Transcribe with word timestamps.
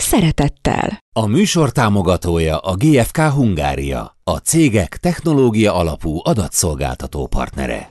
szeretettel. 0.00 0.98
A 1.12 1.26
műsor 1.26 1.72
támogatója 1.72 2.58
a 2.58 2.74
GFK 2.76 3.16
Hungária, 3.16 4.16
a 4.24 4.36
cégek 4.36 4.96
technológia 4.96 5.74
alapú 5.74 6.20
adatszolgáltató 6.22 7.26
partnere. 7.26 7.90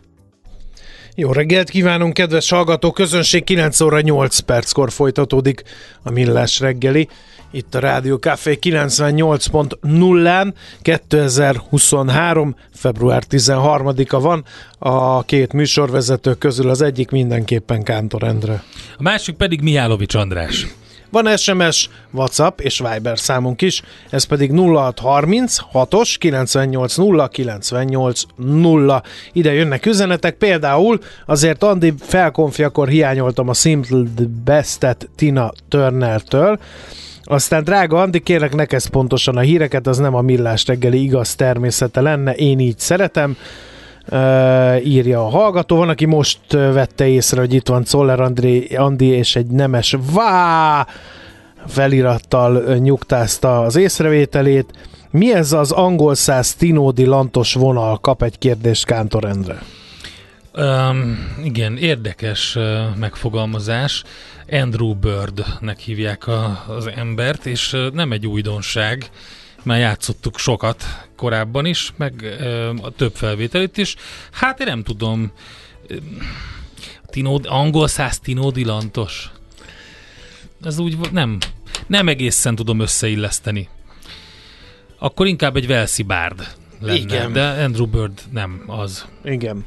Jó 1.16 1.32
reggelt 1.32 1.70
kívánunk, 1.70 2.14
kedves 2.14 2.50
hallgató 2.50 2.92
közönség! 2.92 3.44
9 3.44 3.80
óra 3.80 4.02
8 4.02 4.40
perckor 4.40 4.92
folytatódik 4.92 5.64
a 6.04 6.12
Millás 6.12 6.60
reggeli. 6.60 7.08
Itt 7.52 7.76
a 7.76 7.80
Rádió 7.80 8.18
Café 8.18 8.58
98.0-án 8.62 10.54
2023. 10.82 12.56
február 12.74 13.24
13-a 13.30 14.20
van. 14.20 14.46
A 14.80 15.24
két 15.24 15.54
műsorvezető 15.54 16.34
közül 16.34 16.70
az 16.70 16.82
egyik 16.82 17.10
mindenképpen 17.10 17.84
Kántor 17.84 18.24
Endre. 18.24 18.64
A 18.98 19.02
másik 19.02 19.36
pedig 19.36 19.62
Mihálovics 19.62 20.16
András. 20.16 20.68
Van 21.10 21.38
SMS, 21.38 21.90
WhatsApp 22.12 22.60
és 22.60 22.84
Viber 22.92 23.20
számunk 23.20 23.62
is, 23.62 23.82
ez 24.10 24.24
pedig 24.24 24.52
0630 24.52 25.58
6-os 25.74 26.16
98 26.20 26.96
0 26.96 27.28
98 27.28 28.22
0. 28.36 29.02
Ide 29.34 29.54
jönnek 29.54 29.86
üzenetek, 29.86 30.36
például 30.36 31.00
azért 31.26 31.64
Andi 31.64 31.94
felkonfiakor 32.00 32.88
hiányoltam 32.88 33.50
a 33.50 33.54
Simple 33.54 34.04
Bestet 34.44 35.10
Tina 35.16 35.52
Turner-től, 35.70 36.60
aztán 37.30 37.64
drága 37.64 38.02
Andi, 38.02 38.20
kérlek 38.20 38.56
neked 38.56 38.88
pontosan 38.88 39.38
a 39.38 39.40
híreket, 39.40 39.88
az 39.88 39.98
nem 39.98 40.16
a 40.16 40.22
millás 40.22 40.66
reggeli 40.66 41.04
igaz 41.04 41.36
természete 41.36 42.02
lenne, 42.02 42.34
én 42.34 42.60
így 42.60 42.80
szeretem. 42.80 43.38
Uh, 44.12 44.86
írja 44.86 45.26
a 45.26 45.30
hallgató. 45.30 45.76
Van, 45.76 45.90
aki 45.90 46.06
most 46.06 46.40
vette 46.52 47.08
észre, 47.08 47.40
hogy 47.40 47.54
itt 47.54 47.68
van 47.68 47.84
Czoller 47.84 48.20
André, 48.20 48.76
Andi 48.76 49.06
és 49.06 49.36
egy 49.36 49.48
nemes 49.48 49.96
vá 50.14 50.88
felirattal 51.68 52.76
nyugtázta 52.76 53.60
az 53.60 53.76
észrevételét. 53.76 54.74
Mi 55.10 55.34
ez 55.34 55.52
az 55.52 55.72
angol 55.72 56.16
száz 56.16 56.56
Tinódi 56.56 57.06
lantos 57.06 57.54
vonal? 57.54 57.98
Kap 57.98 58.24
egy 58.24 58.38
kérdést 58.38 58.86
Kántor 58.86 59.26
Endre. 59.26 59.62
Um, 60.58 61.36
igen, 61.44 61.78
érdekes 61.78 62.56
uh, 62.56 62.64
megfogalmazás. 62.96 64.04
Andrew 64.52 64.94
Birdnek 64.94 65.80
hívják 65.80 66.28
a, 66.28 66.64
az 66.68 66.90
embert, 66.96 67.46
és 67.46 67.74
uh, 67.74 67.92
nem 67.94 68.12
egy 68.12 68.28
újdonság 68.28 69.10
már 69.64 69.80
játszottuk 69.80 70.40
sokat 70.40 70.84
korábban 71.16 71.66
is, 71.66 71.94
meg 71.96 72.40
a 72.82 72.90
több 72.90 73.16
felvételit 73.16 73.78
is. 73.78 73.96
Hát 74.32 74.60
én 74.60 74.68
nem 74.68 74.84
tudom, 74.84 75.32
Tinód, 77.06 77.46
angol 77.50 77.88
száz 77.88 78.20
Tinódi 78.20 78.66
Lantos. 78.66 79.32
Ez 80.64 80.80
úgy 80.80 80.98
nem, 81.12 81.38
nem 81.88 82.08
egészen 82.08 82.56
tudom 82.56 82.80
összeilleszteni. 82.80 83.70
Akkor 85.00 85.28
inkább 85.28 85.56
egy 85.56 85.68
Velszi 85.68 86.04
Bárd 86.04 86.56
lenne, 86.80 86.98
Igen. 86.98 87.34
de 87.34 87.42
Andrew 87.42 87.86
Bird 87.86 88.22
nem 88.32 88.64
az. 88.68 89.06
Igen. 89.24 89.66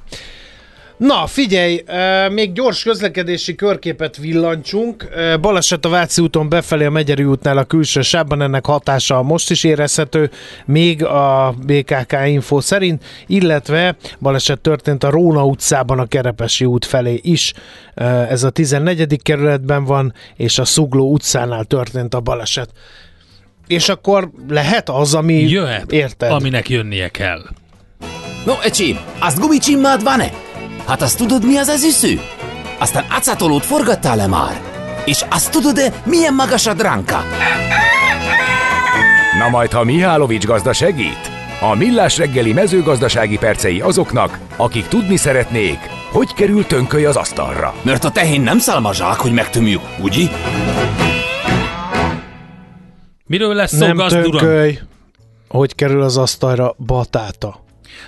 Na, 1.01 1.27
figyelj, 1.27 1.85
még 2.33 2.53
gyors 2.53 2.83
közlekedési 2.83 3.55
körképet 3.55 4.17
villancsunk. 4.17 5.09
Baleset 5.41 5.85
a 5.85 5.89
Váci 5.89 6.23
úton 6.23 6.49
befelé 6.49 6.85
a 6.85 6.91
Megyeri 6.91 7.25
útnál 7.25 7.59
a 7.59 7.65
külső 7.65 8.01
sávban, 8.01 8.43
ennek 8.43 8.67
hatása 8.67 9.23
most 9.23 9.51
is 9.51 9.65
érezhető, 9.65 10.31
még 10.65 11.05
a 11.05 11.55
BKK 11.67 12.17
info 12.27 12.61
szerint, 12.61 13.05
illetve 13.27 13.97
baleset 14.19 14.61
történt 14.61 15.05
a 15.05 15.11
Róna 15.11 15.45
utcában 15.45 15.99
a 15.99 16.07
Kerepesi 16.07 16.65
út 16.65 16.85
felé 16.85 17.21
is. 17.23 17.53
Ez 18.29 18.43
a 18.43 18.51
14. 18.51 19.23
kerületben 19.23 19.85
van, 19.85 20.15
és 20.37 20.59
a 20.59 20.65
Szugló 20.65 21.13
utcánál 21.13 21.65
történt 21.65 22.15
a 22.15 22.21
baleset. 22.21 22.71
És 23.67 23.89
akkor 23.89 24.31
lehet 24.49 24.89
az, 24.89 25.15
ami 25.15 25.35
Jöhet, 25.35 25.93
érted? 25.93 26.31
aminek 26.31 26.69
jönnie 26.69 27.09
kell. 27.09 27.43
No, 28.45 28.53
ecsi, 28.63 28.97
azt 29.19 29.39
gumicsimmád 29.39 30.03
van-e? 30.03 30.31
Hát 30.91 31.03
azt 31.03 31.17
tudod, 31.17 31.47
mi 31.47 31.57
az 31.57 31.69
az 31.69 31.85
üsző? 31.85 32.21
Aztán 32.79 33.05
acatolót 33.11 33.65
forgattál-e 33.65 34.27
már? 34.27 34.61
És 35.05 35.25
azt 35.31 35.51
tudod-e, 35.51 36.03
milyen 36.05 36.35
magas 36.35 36.67
a 36.67 36.75
dránka? 36.75 37.23
Na 39.39 39.49
majd, 39.49 39.73
ha 39.73 39.85
Mihálovics 39.85 40.45
gazda 40.45 40.73
segít? 40.73 41.31
A 41.61 41.75
Millás 41.75 42.19
reggeli 42.19 42.53
mezőgazdasági 42.53 43.39
percei 43.39 43.81
azoknak, 43.81 44.39
akik 44.57 44.89
tudni 44.89 45.17
szeretnék, 45.17 45.79
hogy 46.13 46.35
kerül 46.35 46.67
tönköly 46.67 47.05
az 47.05 47.17
asztalra. 47.17 47.75
Mert 47.83 48.05
a 48.05 48.11
tehén 48.11 48.41
nem 48.41 48.59
szalmazsák, 48.59 49.17
hogy 49.17 49.33
megtömjük, 49.33 49.83
ugye? 50.03 50.29
Miről 53.27 53.55
lesz 53.55 53.77
szó, 53.77 53.87
Nem 53.87 54.09
tönköly, 54.09 54.79
hogy 55.49 55.75
kerül 55.75 56.03
az 56.03 56.17
asztalra 56.17 56.75
batáta. 56.87 57.61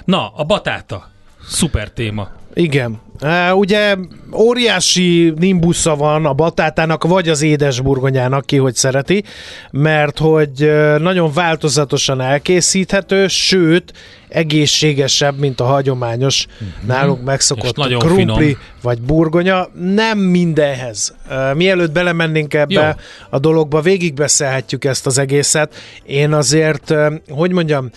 Na, 0.05 0.33
a 0.37 0.45
batáta. 0.45 1.11
Szuper 1.49 1.91
téma. 1.91 2.41
Igen. 2.55 3.01
Uh, 3.23 3.57
ugye 3.57 3.97
óriási 4.35 5.33
nimbusza 5.37 5.97
van 5.97 6.27
a 6.27 6.33
batátának, 6.33 7.05
vagy 7.05 7.29
az 7.29 7.43
édesburgonyának, 7.43 8.47
ki 8.47 8.57
hogy 8.57 8.75
szereti, 8.75 9.25
mert 9.71 10.19
hogy 10.19 10.73
nagyon 10.99 11.33
változatosan 11.33 12.21
elkészíthető, 12.21 13.29
sőt, 13.29 13.93
egészségesebb, 14.29 15.39
mint 15.39 15.61
a 15.61 15.65
hagyományos 15.65 16.47
uh-huh. 16.47 16.87
nálunk 16.87 17.25
megszokott 17.25 17.77
nagyon 17.77 17.99
krumpli 17.99 18.45
finom. 18.45 18.61
vagy 18.83 19.01
burgonya. 19.01 19.69
Nem 19.95 20.19
mindenhez. 20.19 21.15
Uh, 21.31 21.55
mielőtt 21.55 21.93
belemennénk 21.93 22.55
ebbe 22.55 22.75
Jó. 22.75 23.05
a 23.31 23.39
dologba, 23.39 23.81
végigbeszélhetjük 23.81 24.85
ezt 24.85 25.07
az 25.07 25.19
egészet. 25.19 25.75
Én 26.05 26.33
azért, 26.33 26.91
uh, 26.91 27.13
hogy 27.29 27.53
mondjam, 27.53 27.91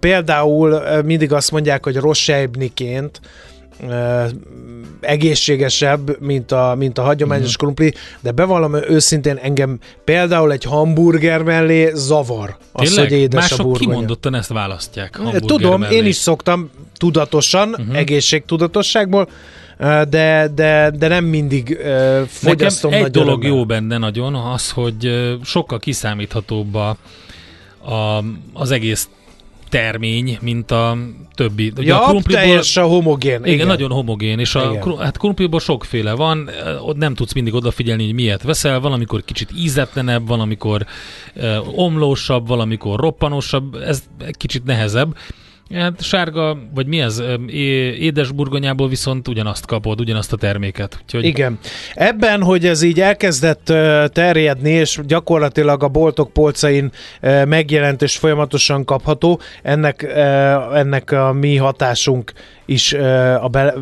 például 0.00 0.82
mindig 1.04 1.32
azt 1.32 1.50
mondják, 1.50 1.84
hogy 1.84 1.96
rossejbniként, 1.96 3.20
ö, 3.22 3.28
egészségesebb, 5.00 6.20
mint 6.20 6.52
a, 6.52 6.74
mint 6.78 6.98
a 6.98 7.02
hagyományos 7.02 7.44
uh-huh. 7.44 7.60
krumpli, 7.60 7.94
de 8.20 8.30
bevallom 8.30 8.74
őszintén 8.74 9.36
engem 9.36 9.78
például 10.04 10.52
egy 10.52 10.64
hamburger 10.64 11.42
mellé 11.42 11.90
zavar 11.94 12.56
az, 12.72 12.88
Tényleg? 12.88 13.08
hogy 13.08 13.18
édes 13.18 13.38
a 13.38 13.40
Mások 13.40 13.66
burgonya. 13.66 13.90
kimondottan 13.90 14.34
ezt 14.34 14.52
választják. 14.52 15.16
hamburger 15.16 15.40
Tudom, 15.40 15.80
mellé. 15.80 15.96
én 15.96 16.04
is 16.04 16.16
szoktam 16.16 16.70
tudatosan, 16.96 17.68
uh-huh. 17.68 17.96
egészségtudatosságból, 17.96 19.28
ö, 19.78 20.02
de, 20.08 20.50
de, 20.54 20.90
de 20.98 21.08
nem 21.08 21.24
mindig 21.24 21.68
Nekem 21.78 22.26
fogyasztom 22.26 22.92
egy 22.92 23.00
nagy 23.00 23.10
dolog 23.10 23.40
örömmel. 23.42 23.58
jó 23.58 23.64
benne 23.64 23.98
nagyon, 23.98 24.34
az, 24.34 24.70
hogy 24.70 25.28
sokkal 25.44 25.78
kiszámíthatóbb 25.78 26.74
a, 26.74 26.96
a, 27.84 28.24
az 28.52 28.70
egész 28.70 29.08
termény, 29.68 30.38
mint 30.40 30.70
a 30.70 30.96
többi. 31.34 31.72
Ugye 31.76 31.86
Ja, 31.86 32.02
a 32.04 32.08
krumpliból, 32.08 32.42
teljesen 32.42 32.84
homogén. 32.84 33.40
igen, 33.40 33.52
igen, 33.54 33.66
nagyon 33.66 33.90
homogén, 33.90 34.38
és 34.38 34.54
a, 34.54 34.70
Igen. 34.70 34.96
hát 34.98 35.18
krumpliból 35.18 35.60
sokféle 35.60 36.12
van, 36.12 36.48
ö, 36.66 36.76
ott 36.78 36.96
nem 36.96 37.14
tudsz 37.14 37.32
mindig 37.32 37.54
odafigyelni, 37.54 38.04
hogy 38.04 38.14
miért 38.14 38.42
veszel, 38.42 38.80
valamikor 38.80 39.24
kicsit 39.24 39.48
ízetlenebb, 39.56 40.26
valamikor 40.28 40.86
ö, 41.34 41.56
omlósabb, 41.74 42.46
valamikor 42.48 43.00
roppanosabb, 43.00 43.74
ez 43.74 44.02
kicsit 44.30 44.64
nehezebb. 44.64 45.16
Hát 45.74 46.02
sárga, 46.02 46.58
vagy 46.74 46.86
mi 46.86 47.00
ez, 47.00 47.22
édesburgonyából 47.98 48.88
viszont 48.88 49.28
ugyanazt 49.28 49.66
kapod, 49.66 50.00
ugyanazt 50.00 50.32
a 50.32 50.36
terméket. 50.36 50.98
Úgyhogy 51.02 51.24
Igen. 51.24 51.58
Ebben, 51.94 52.42
hogy 52.42 52.66
ez 52.66 52.82
így 52.82 53.00
elkezdett 53.00 53.64
terjedni, 54.12 54.70
és 54.70 55.00
gyakorlatilag 55.06 55.82
a 55.82 55.88
boltok 55.88 56.32
polcain 56.32 56.90
megjelent 57.44 58.02
és 58.02 58.16
folyamatosan 58.16 58.84
kapható, 58.84 59.40
ennek, 59.62 60.02
ennek 60.72 61.10
a 61.10 61.32
mi 61.32 61.56
hatásunk 61.56 62.32
is 62.66 62.92
a 63.40 63.48
be, 63.48 63.74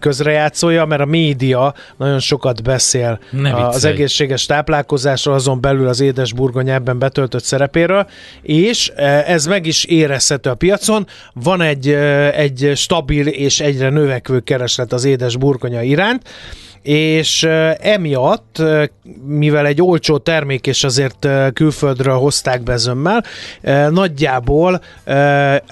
közrejátszója, 0.00 0.84
mert 0.84 1.00
a 1.00 1.04
média 1.04 1.74
nagyon 1.96 2.18
sokat 2.18 2.62
beszél 2.62 3.18
a- 3.52 3.68
az 3.68 3.84
egészséges 3.84 4.46
táplálkozásról, 4.46 5.34
azon 5.34 5.60
belül 5.60 5.88
az 5.88 6.00
édesburgonya 6.00 6.72
ebben 6.72 6.98
betöltött 6.98 7.44
szerepéről, 7.44 8.06
és 8.42 8.88
ez 9.26 9.46
meg 9.46 9.66
is 9.66 9.84
érezhető 9.84 10.50
a 10.50 10.54
piacon. 10.54 11.06
Van 11.32 11.60
egy, 11.60 11.88
egy 12.34 12.72
stabil 12.74 13.26
és 13.26 13.60
egyre 13.60 13.90
növekvő 13.90 14.40
kereslet 14.40 14.92
az 14.92 15.04
édesburgonya 15.04 15.82
iránt, 15.82 16.22
és 16.86 17.42
emiatt, 17.78 18.62
mivel 19.26 19.66
egy 19.66 19.82
olcsó 19.82 20.18
termék 20.18 20.66
és 20.66 20.84
azért 20.84 21.28
külföldről 21.52 22.16
hozták 22.16 22.62
be 22.62 22.76
zömmel, 22.76 23.24
nagyjából 23.90 24.80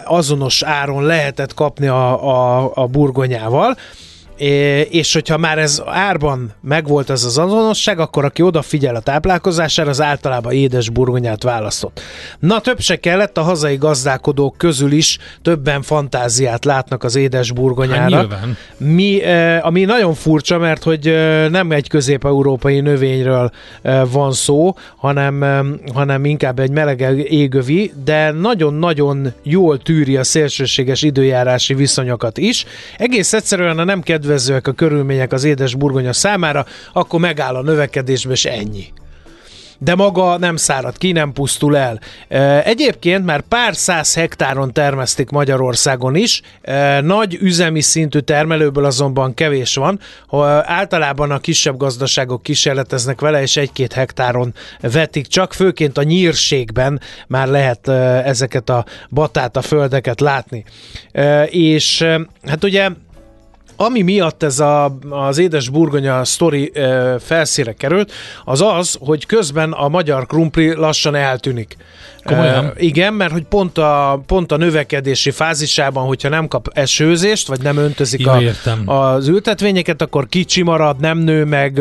azonos 0.05 0.63
áron 0.63 1.05
lehetett 1.05 1.55
kapni 1.55 1.87
a, 1.87 2.29
a, 2.29 2.71
a 2.75 2.87
burgonyával, 2.87 3.77
és 4.91 5.13
hogyha 5.13 5.37
már 5.37 5.59
ez 5.59 5.83
árban 5.87 6.53
megvolt 6.61 7.11
ez 7.11 7.25
az 7.25 7.39
azonosság, 7.39 7.99
akkor 7.99 8.25
aki 8.25 8.43
odafigyel 8.43 8.95
a 8.95 9.01
táplálkozására, 9.01 9.91
az 9.91 10.01
általában 10.01 10.53
édes 10.53 10.89
burgonyát 10.89 11.43
választott. 11.43 12.01
Na, 12.39 12.61
több 12.61 12.81
se 12.81 12.97
kellett, 12.97 13.39
a 13.39 13.43
hazai 13.43 13.77
gazdálkodók 13.77 14.57
közül 14.59 14.93
is 14.93 15.19
többen 15.43 15.83
fantáziát 15.83 16.65
látnak 16.65 17.05
az 17.05 17.17
édes 17.17 17.53
burgonyára. 17.53 18.17
Hát 18.17 18.39
Mi, 18.77 19.23
ami 19.61 19.85
nagyon 19.85 20.15
furcsa, 20.15 20.59
mert 20.59 20.83
hogy 20.83 21.15
nem 21.51 21.73
egy 21.73 21.89
közép-európai 21.89 22.81
növényről 22.81 23.51
van 24.11 24.33
szó, 24.33 24.75
hanem, 24.97 25.45
hanem 25.95 26.25
inkább 26.25 26.59
egy 26.59 26.71
meleg 26.71 27.01
égövi, 27.29 27.93
de 28.05 28.31
nagyon-nagyon 28.31 29.33
jól 29.43 29.79
tűri 29.79 30.17
a 30.17 30.25
szélsőséges 30.25 31.03
időjárási 31.03 31.75
viszonyokat 31.75 32.39
is. 32.39 32.65
Egész 32.99 33.33
egyszerűen 33.33 33.79
a 33.79 33.85
nem 33.85 34.01
kedves 34.01 34.23
kedvezőek 34.25 34.67
a 34.67 34.73
körülmények 34.73 35.33
az 35.33 35.45
édes 35.45 35.75
burgonya 35.75 36.13
számára, 36.13 36.67
akkor 36.93 37.21
megáll 37.21 37.55
a 37.55 37.63
növekedésbe, 37.63 38.33
és 38.33 38.45
ennyi 38.45 38.93
de 39.79 39.95
maga 39.95 40.39
nem 40.39 40.57
szárad 40.57 40.99
ki, 40.99 41.13
nem 41.13 41.33
pusztul 41.33 41.77
el. 41.77 42.01
Egyébként 42.65 43.25
már 43.25 43.41
pár 43.41 43.77
száz 43.77 44.15
hektáron 44.15 44.73
termesztik 44.73 45.31
Magyarországon 45.31 46.15
is, 46.15 46.41
nagy 47.01 47.39
üzemi 47.41 47.81
szintű 47.81 48.19
termelőből 48.19 48.85
azonban 48.85 49.35
kevés 49.35 49.75
van, 49.75 50.01
általában 50.63 51.31
a 51.31 51.39
kisebb 51.39 51.77
gazdaságok 51.77 52.43
kísérleteznek 52.43 53.21
vele, 53.21 53.43
és 53.43 53.57
egy-két 53.57 53.93
hektáron 53.93 54.55
vetik 54.81 55.27
csak, 55.27 55.53
főként 55.53 55.99
a 55.99 56.03
nyírségben 56.03 57.01
már 57.29 57.49
lehet 57.49 57.89
ezeket 58.25 58.69
a 58.69 58.85
batát, 59.11 59.57
a 59.57 59.63
földeket 59.63 60.21
látni. 60.21 60.65
És 61.51 62.07
hát 62.43 62.65
ugye 62.65 62.89
ami 63.77 64.03
miatt 64.03 64.43
ez 64.43 64.61
a, 64.61 64.97
az 65.11 65.39
édes 65.39 65.69
burgonya 65.69 66.25
sztori 66.25 66.71
e, 66.75 67.19
felszíre 67.19 67.73
került, 67.73 68.13
az 68.45 68.61
az, 68.61 68.97
hogy 69.01 69.27
közben 69.27 69.73
a 69.73 69.89
magyar 69.89 70.27
krumpli 70.27 70.75
lassan 70.75 71.15
eltűnik. 71.15 71.77
Komolyan? 72.25 72.65
E, 72.65 72.73
igen, 72.77 73.15
mert 73.15 73.33
hogy 73.33 73.45
pont 73.45 73.79
a, 73.79 74.23
pont 74.27 74.53
a 74.53 74.57
növekedési 74.57 75.31
fázisában, 75.31 76.07
hogyha 76.07 76.29
nem 76.29 76.49
kap 76.49 76.71
esőzést, 76.73 77.49
vagy 77.49 77.63
nem 77.63 77.77
öntözik 77.77 78.27
a, 78.27 78.41
az 78.85 79.29
ültetvényeket, 79.29 80.03
akkor 80.03 80.27
kicsi 80.27 80.63
marad, 80.63 81.01
nem 81.01 81.19
nő 81.19 81.45
meg, 81.45 81.79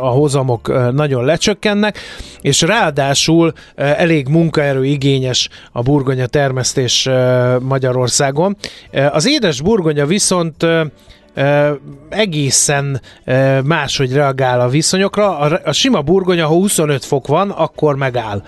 a 0.00 0.08
hozamok 0.08 0.92
nagyon 0.92 1.24
lecsökkennek, 1.24 1.98
és 2.40 2.60
ráadásul 2.60 3.52
elég 3.74 4.28
munkaerő 4.28 4.84
igényes 4.84 5.48
a 5.72 5.82
burgonya 5.82 6.26
termesztés 6.26 7.08
Magyarországon. 7.60 8.56
Az 9.10 9.28
édes 9.28 9.60
burgonya 9.60 10.06
viszont 10.06 10.66
egészen 12.08 13.00
máshogy 13.64 14.12
reagál 14.12 14.60
a 14.60 14.68
viszonyokra. 14.68 15.38
A, 15.38 15.72
sima 15.72 16.02
burgonya, 16.02 16.46
ha 16.46 16.54
25 16.54 17.04
fok 17.04 17.26
van, 17.26 17.50
akkor 17.50 17.96
megáll 17.96 18.42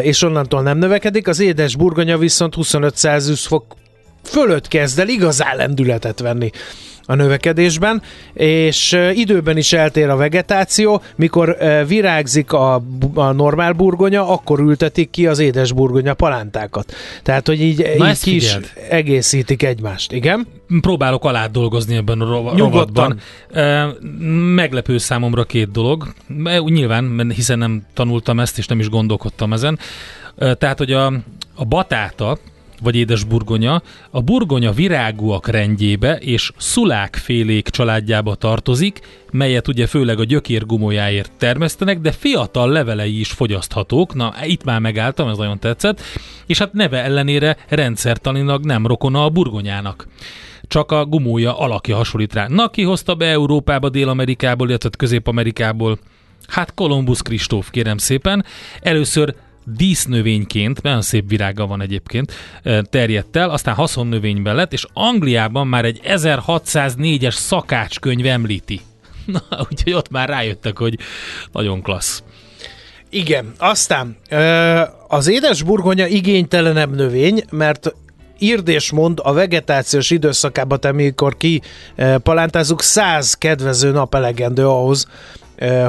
és 0.00 0.22
onnantól 0.22 0.62
nem 0.62 0.78
növekedik. 0.78 1.28
Az 1.28 1.40
édes 1.40 1.76
burgonya 1.76 2.18
viszont 2.18 2.54
25 2.54 2.96
Celsius 2.96 3.46
fok 3.46 3.64
fölött 4.22 4.68
kezd 4.68 4.98
el 4.98 5.08
igazán 5.08 5.56
lendületet 5.56 6.20
venni 6.20 6.50
a 7.06 7.14
növekedésben, 7.14 8.02
és 8.32 8.98
időben 9.14 9.56
is 9.56 9.72
eltér 9.72 10.08
a 10.08 10.16
vegetáció, 10.16 11.02
mikor 11.16 11.56
virágzik 11.86 12.52
a, 12.52 12.82
a 13.14 13.32
normál 13.32 13.72
burgonya, 13.72 14.28
akkor 14.28 14.60
ültetik 14.60 15.10
ki 15.10 15.26
az 15.26 15.38
édes 15.38 15.72
burgonya 15.72 16.14
palántákat. 16.14 16.94
Tehát, 17.22 17.46
hogy 17.46 17.60
így, 17.60 17.80
így 17.80 18.20
ki 18.20 18.34
is 18.34 18.58
egészítik 18.90 19.62
egymást. 19.62 20.12
Igen? 20.12 20.46
Próbálok 20.80 21.24
alá 21.24 21.46
dolgozni 21.46 21.96
ebben 21.96 22.20
a 22.20 22.24
rovatban. 22.56 23.20
Meglepő 24.54 24.98
számomra 24.98 25.44
két 25.44 25.70
dolog. 25.70 26.12
Nyilván, 26.64 27.30
hiszen 27.34 27.58
nem 27.58 27.86
tanultam 27.94 28.40
ezt, 28.40 28.58
és 28.58 28.66
nem 28.66 28.78
is 28.78 28.88
gondolkodtam 28.88 29.52
ezen. 29.52 29.78
Tehát, 30.58 30.78
hogy 30.78 30.92
a, 30.92 31.06
a 31.54 31.64
batáta, 31.64 32.38
vagy 32.82 32.96
édes 32.96 33.24
burgonya, 33.24 33.82
a 34.10 34.20
burgonya 34.20 34.72
virágúak 34.72 35.48
rendjébe 35.48 36.16
és 36.16 36.50
szulákfélék 36.56 37.68
családjába 37.68 38.34
tartozik, 38.34 39.00
melyet 39.30 39.68
ugye 39.68 39.86
főleg 39.86 40.18
a 40.18 40.24
gyökér 40.24 40.66
gumójáért 40.66 41.32
termesztenek, 41.38 42.00
de 42.00 42.12
fiatal 42.12 42.70
levelei 42.70 43.18
is 43.18 43.30
fogyaszthatók, 43.30 44.14
na 44.14 44.34
itt 44.42 44.64
már 44.64 44.80
megálltam, 44.80 45.28
ez 45.28 45.36
nagyon 45.36 45.58
tetszett, 45.58 46.00
és 46.46 46.58
hát 46.58 46.72
neve 46.72 47.02
ellenére 47.02 47.56
rendszertanilag 47.68 48.64
nem 48.64 48.86
rokona 48.86 49.24
a 49.24 49.30
burgonyának 49.30 50.06
csak 50.68 50.92
a 50.92 51.04
gumója 51.04 51.58
alakja 51.58 51.96
hasonlít 51.96 52.34
rá. 52.34 52.46
Na, 52.48 52.68
ki 52.68 52.82
hozta 52.82 53.14
be 53.14 53.26
Európába, 53.26 53.88
Dél-Amerikából, 53.88 54.68
illetve 54.68 54.90
Közép-Amerikából? 54.98 55.98
Hát 56.46 56.74
Kolumbusz 56.74 57.20
Kristóf, 57.20 57.70
kérem 57.70 57.98
szépen. 57.98 58.44
Először 58.80 59.34
dísznövényként, 59.66 60.82
nagyon 60.82 61.02
szép 61.02 61.28
virága 61.28 61.66
van 61.66 61.80
egyébként, 61.80 62.32
terjedt 62.90 63.36
el, 63.36 63.50
aztán 63.50 63.74
haszonnövényben 63.74 64.54
lett, 64.54 64.72
és 64.72 64.86
Angliában 64.92 65.66
már 65.66 65.84
egy 65.84 66.00
1604-es 66.04 67.34
szakácskönyv 67.34 68.26
említi. 68.26 68.80
Na, 69.26 69.66
úgyhogy 69.70 69.92
ott 69.92 70.10
már 70.10 70.28
rájöttek, 70.28 70.78
hogy 70.78 70.98
nagyon 71.52 71.82
klassz. 71.82 72.22
Igen, 73.10 73.52
aztán 73.58 74.16
az 75.08 75.28
édes 75.28 75.62
burgonya 75.62 76.06
igénytelenebb 76.06 76.94
növény, 76.94 77.44
mert 77.50 77.94
írd 78.38 78.68
és 78.68 78.92
mond 78.92 79.20
a 79.22 79.32
vegetációs 79.32 80.10
időszakában, 80.10 80.78
amikor 80.78 81.36
ki 81.36 81.62
palántázunk, 82.22 82.82
száz 82.82 83.34
kedvező 83.34 83.90
nap 83.90 84.14
elegendő 84.14 84.68
ahhoz, 84.68 85.06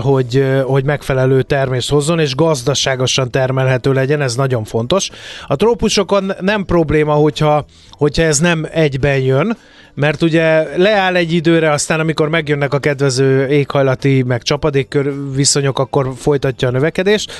hogy, 0.02 0.44
hogy 0.64 0.84
megfelelő 0.84 1.42
termést 1.42 1.90
hozzon, 1.90 2.20
és 2.20 2.36
gazdaságosan 2.36 3.32
termelhető 3.32 3.94
legyen, 3.94 4.22
ez 4.22 4.36
nagyon 4.36 4.64
fontos. 4.64 5.10
A 5.48 5.56
trópusokon 5.56 6.32
nem 6.40 6.66
probléma, 6.66 7.14
hogyha, 7.14 7.66
hogyha 7.92 8.24
ez 8.24 8.40
nem 8.40 8.68
egyben 8.72 9.18
jön, 9.18 9.58
mert 9.98 10.22
ugye 10.22 10.78
leáll 10.78 11.16
egy 11.16 11.32
időre, 11.32 11.72
aztán 11.72 12.00
amikor 12.00 12.30
megjönnek 12.30 12.74
a 12.74 12.80
kedvező 12.80 13.48
éghajlati, 13.48 14.24
meg 14.24 14.42
csapadékkör 14.42 15.14
viszonyok, 15.36 15.80
akkor 15.80 16.14
folytatja 16.16 16.68
a 16.68 16.72
növekedést, 16.72 17.32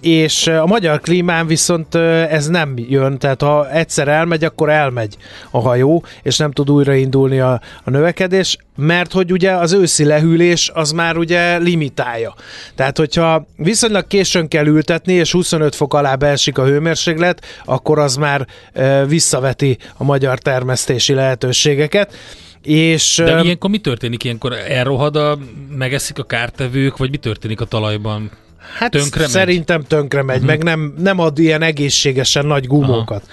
és 0.00 0.46
a 0.46 0.66
magyar 0.66 1.00
klímán 1.00 1.46
viszont 1.46 1.94
ez 1.94 2.46
nem 2.46 2.74
jön, 2.76 3.18
tehát 3.18 3.42
ha 3.42 3.70
egyszer 3.70 4.08
elmegy, 4.08 4.44
akkor 4.44 4.70
elmegy 4.70 5.16
a 5.50 5.60
hajó, 5.60 6.04
és 6.22 6.36
nem 6.36 6.50
tud 6.50 6.70
újraindulni 6.70 7.40
a, 7.40 7.60
a 7.84 7.90
növekedés, 7.90 8.58
mert 8.76 9.12
hogy 9.12 9.32
ugye 9.32 9.50
az 9.50 9.72
őszi 9.72 10.04
lehűlés 10.04 10.70
az 10.74 10.92
már 10.92 11.16
ugye 11.16 11.56
limitálja. 11.56 12.34
Tehát, 12.74 12.98
hogyha 12.98 13.46
viszonylag 13.56 14.06
későn 14.06 14.48
kell 14.48 14.66
ültetni, 14.66 15.12
és 15.12 15.32
25 15.32 15.74
fok 15.74 15.94
alá 15.94 16.14
beesik 16.14 16.58
a 16.58 16.64
hőmérséklet, 16.64 17.44
akkor 17.64 17.98
az 17.98 18.16
már 18.16 18.46
e, 18.72 19.04
visszaveti 19.04 19.78
a 19.96 20.04
magyar 20.04 20.38
termesztési 20.38 21.14
lehetőségeket. 21.14 22.14
És, 22.62 23.22
De 23.24 23.40
ilyenkor 23.42 23.70
mi 23.70 23.78
történik? 23.78 24.24
Ilyenkor 24.24 24.52
elrohad 24.52 25.16
a, 25.16 25.38
megeszik 25.68 26.18
a 26.18 26.22
kártevők, 26.22 26.96
vagy 26.96 27.10
mi 27.10 27.16
történik 27.16 27.60
a 27.60 27.64
talajban? 27.64 28.30
Hát 28.78 28.90
tönkre 28.90 29.26
szerintem 29.26 29.78
megy? 29.78 29.86
tönkre 29.86 30.22
megy, 30.22 30.36
uh-huh. 30.36 30.50
meg 30.50 30.62
nem, 30.62 30.94
nem 30.98 31.18
ad 31.18 31.38
ilyen 31.38 31.62
egészségesen 31.62 32.46
nagy 32.46 32.66
gumókat. 32.66 33.22
Aha 33.22 33.32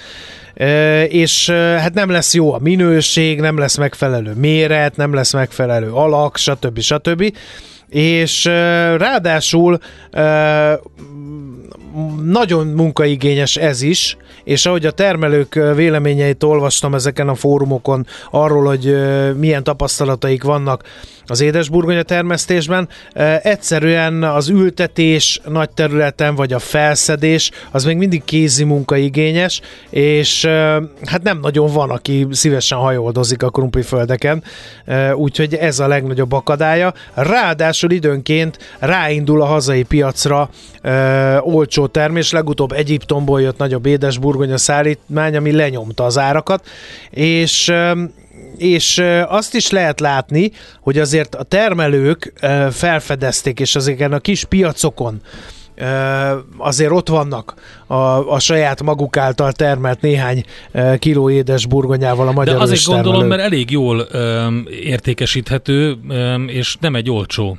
és 1.08 1.50
hát 1.50 1.94
nem 1.94 2.10
lesz 2.10 2.34
jó 2.34 2.54
a 2.54 2.60
minőség, 2.62 3.40
nem 3.40 3.58
lesz 3.58 3.78
megfelelő 3.78 4.34
méret, 4.34 4.96
nem 4.96 5.14
lesz 5.14 5.34
megfelelő 5.34 5.92
alak, 5.92 6.38
stb. 6.38 6.80
stb. 6.80 7.34
És 7.90 8.46
ráadásul 8.98 9.80
nagyon 12.24 12.68
munkaigényes 12.68 13.56
ez 13.56 13.82
is, 13.82 14.18
és 14.44 14.66
ahogy 14.66 14.86
a 14.86 14.92
termelők 14.92 15.54
véleményeit 15.76 16.44
olvastam 16.44 16.96
ezeken 16.96 17.30
a 17.30 17.36
fórumokon 17.36 18.06
arról, 18.32 18.66
hogy 18.66 18.96
milyen 19.38 19.64
tapasztalataik 19.64 20.44
vannak 20.44 20.84
az 21.30 21.42
édesburgonya 21.42 22.04
termesztésben, 22.04 22.90
egyszerűen 23.42 24.24
az 24.24 24.50
ültetés 24.50 25.42
nagy 25.48 25.70
területen, 25.70 26.36
vagy 26.36 26.54
a 26.54 26.60
felszedés, 26.60 27.52
az 27.72 27.84
még 27.84 27.98
mindig 27.98 28.24
kézi 28.24 28.64
munkaigényes, 28.64 29.62
és 29.90 30.46
hát 31.06 31.24
nem 31.24 31.40
nagyon 31.40 31.74
van, 31.74 31.90
aki 31.90 32.28
szívesen 32.32 32.78
hajoldozik 32.78 33.44
a 33.44 33.50
krumpliföldeken, 33.50 34.44
úgyhogy 35.14 35.54
ez 35.54 35.80
a 35.80 35.88
legnagyobb 35.88 36.32
akadálya. 36.32 36.94
Ráadásul 37.14 37.92
időnként 37.92 38.58
ráindul 38.80 39.42
a 39.42 39.46
hazai 39.46 39.84
piacra 39.84 40.50
olcsó 41.42 41.88
termés, 41.88 42.32
legutóbb 42.32 42.72
Egyiptomból 42.72 43.42
jött 43.42 43.58
nagyobb 43.58 43.86
édesburgonya 43.86 44.58
szállítmány, 44.58 45.36
ami 45.36 45.52
lenyomta 45.52 46.04
az 46.06 46.18
árakat, 46.18 46.68
és 47.10 47.74
és 48.58 49.04
azt 49.28 49.56
is 49.56 49.70
lehet 49.70 50.00
látni, 50.00 50.52
hogy 50.82 50.98
azért 50.98 51.36
a 51.36 51.44
termelők 51.44 52.34
felfedezték, 52.72 53.60
és 53.60 53.76
azért 53.76 54.14
a 54.14 54.20
kis 54.20 54.44
piacokon 54.44 55.22
azért 56.58 56.92
ott 56.92 57.10
vannak 57.10 57.54
a, 57.88 57.94
a 58.34 58.40
saját 58.40 58.84
maguk 58.84 59.18
által 59.18 59.52
termelt 59.52 60.02
néhány 60.02 60.44
kiló 61.00 61.30
édes 61.30 61.66
burgonyával 61.66 62.28
a 62.28 62.32
magyar 62.32 62.56
De 62.56 62.62
azért 62.62 62.86
gondolom, 62.86 63.28
mert 63.28 63.42
elég 63.42 63.72
jól 63.72 64.08
értékesíthető, 64.84 65.98
és 66.48 66.78
nem 66.80 66.96
egy 66.96 67.10
olcsó 67.10 67.58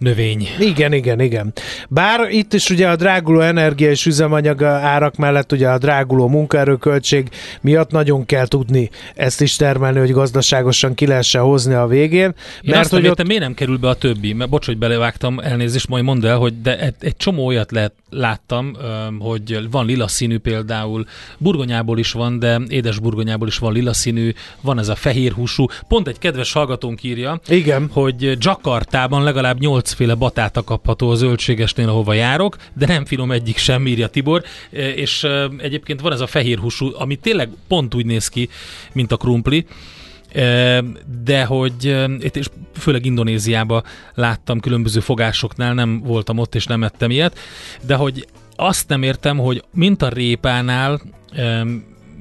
növény. 0.00 0.48
Igen, 0.58 0.92
igen, 0.92 1.20
igen. 1.20 1.52
Bár 1.88 2.30
itt 2.30 2.52
is 2.52 2.70
ugye 2.70 2.88
a 2.88 2.96
dráguló 2.96 3.40
energia 3.40 3.90
és 3.90 4.06
üzemanyag 4.06 4.62
árak 4.62 5.16
mellett 5.16 5.52
ugye 5.52 5.68
a 5.68 5.78
dráguló 5.78 6.28
munkaerőköltség 6.28 7.28
miatt 7.60 7.90
nagyon 7.90 8.26
kell 8.26 8.46
tudni 8.46 8.90
ezt 9.14 9.40
is 9.40 9.56
termelni, 9.56 9.98
hogy 9.98 10.12
gazdaságosan 10.12 10.94
ki 10.94 11.06
lehessen 11.06 11.42
hozni 11.42 11.74
a 11.74 11.86
végén. 11.86 12.20
Én 12.20 12.34
mert 12.62 12.80
azt 12.80 12.90
hogy 12.90 13.02
nem 13.02 13.10
ott... 13.10 13.26
miért 13.26 13.42
nem 13.42 13.54
kerül 13.54 13.78
be 13.78 13.88
a 13.88 13.94
többi, 13.94 14.32
mert 14.32 14.50
bocs, 14.50 14.66
hogy 14.66 14.78
belevágtam, 14.78 15.38
elnézést, 15.38 15.88
majd 15.88 16.04
mondd 16.04 16.26
el, 16.26 16.36
hogy 16.36 16.60
de 16.62 16.78
egy, 16.78 16.94
egy 17.00 17.16
csomó 17.16 17.46
olyat 17.46 17.72
lehet, 17.72 17.92
láttam, 18.10 18.76
hogy 19.18 19.70
van 19.70 19.86
lila 19.86 20.08
színű 20.08 20.38
például, 20.38 21.06
burgonyából 21.38 21.98
is 21.98 22.12
van, 22.12 22.38
de 22.38 22.60
édes 22.68 22.98
burgonyából 22.98 23.48
is 23.48 23.58
van 23.58 23.72
lila 23.72 23.92
színű, 23.92 24.32
van 24.60 24.78
ez 24.78 24.88
a 24.88 24.94
fehér 24.94 25.32
húsú. 25.32 25.66
Pont 25.88 26.08
egy 26.08 26.18
kedves 26.18 26.52
hallgatónk 26.52 27.02
írja, 27.02 27.40
Igen. 27.48 27.88
hogy 27.92 28.36
Jakartában 28.38 29.22
legalább 29.22 29.58
8 29.58 29.89
nyolcféle 29.90 30.14
batáta 30.14 30.62
kapható 30.64 31.10
a 31.10 31.14
zöldségesnél, 31.14 31.88
ahova 31.88 32.12
járok, 32.12 32.56
de 32.74 32.86
nem 32.86 33.04
finom 33.04 33.30
egyik 33.30 33.56
sem, 33.56 33.86
írja 33.86 34.08
Tibor. 34.08 34.42
E, 34.72 34.88
és 34.88 35.24
e, 35.24 35.48
egyébként 35.58 36.00
van 36.00 36.12
ez 36.12 36.20
a 36.20 36.26
fehér 36.26 36.58
húsú, 36.58 36.90
ami 36.94 37.16
tényleg 37.16 37.48
pont 37.68 37.94
úgy 37.94 38.06
néz 38.06 38.28
ki, 38.28 38.48
mint 38.92 39.12
a 39.12 39.16
krumpli, 39.16 39.66
e, 40.32 40.84
de 41.22 41.44
hogy 41.44 41.96
és 42.32 42.46
főleg 42.78 43.04
Indonéziába 43.04 43.82
láttam 44.14 44.60
különböző 44.60 45.00
fogásoknál, 45.00 45.74
nem 45.74 46.00
voltam 46.00 46.38
ott 46.38 46.54
és 46.54 46.66
nem 46.66 46.82
ettem 46.82 47.10
ilyet, 47.10 47.38
de 47.86 47.94
hogy 47.94 48.26
azt 48.56 48.88
nem 48.88 49.02
értem, 49.02 49.38
hogy 49.38 49.64
mint 49.72 50.02
a 50.02 50.08
répánál 50.08 51.00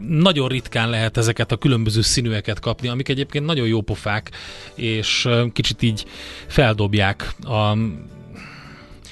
nagyon 0.07 0.47
ritkán 0.47 0.89
lehet 0.89 1.17
ezeket 1.17 1.51
a 1.51 1.57
különböző 1.57 2.01
színűeket 2.01 2.59
kapni, 2.59 2.87
amik 2.87 3.09
egyébként 3.09 3.45
nagyon 3.45 3.67
jó 3.67 3.81
pofák, 3.81 4.31
és 4.75 5.27
kicsit 5.53 5.81
így 5.81 6.05
feldobják 6.47 7.33
a 7.43 7.77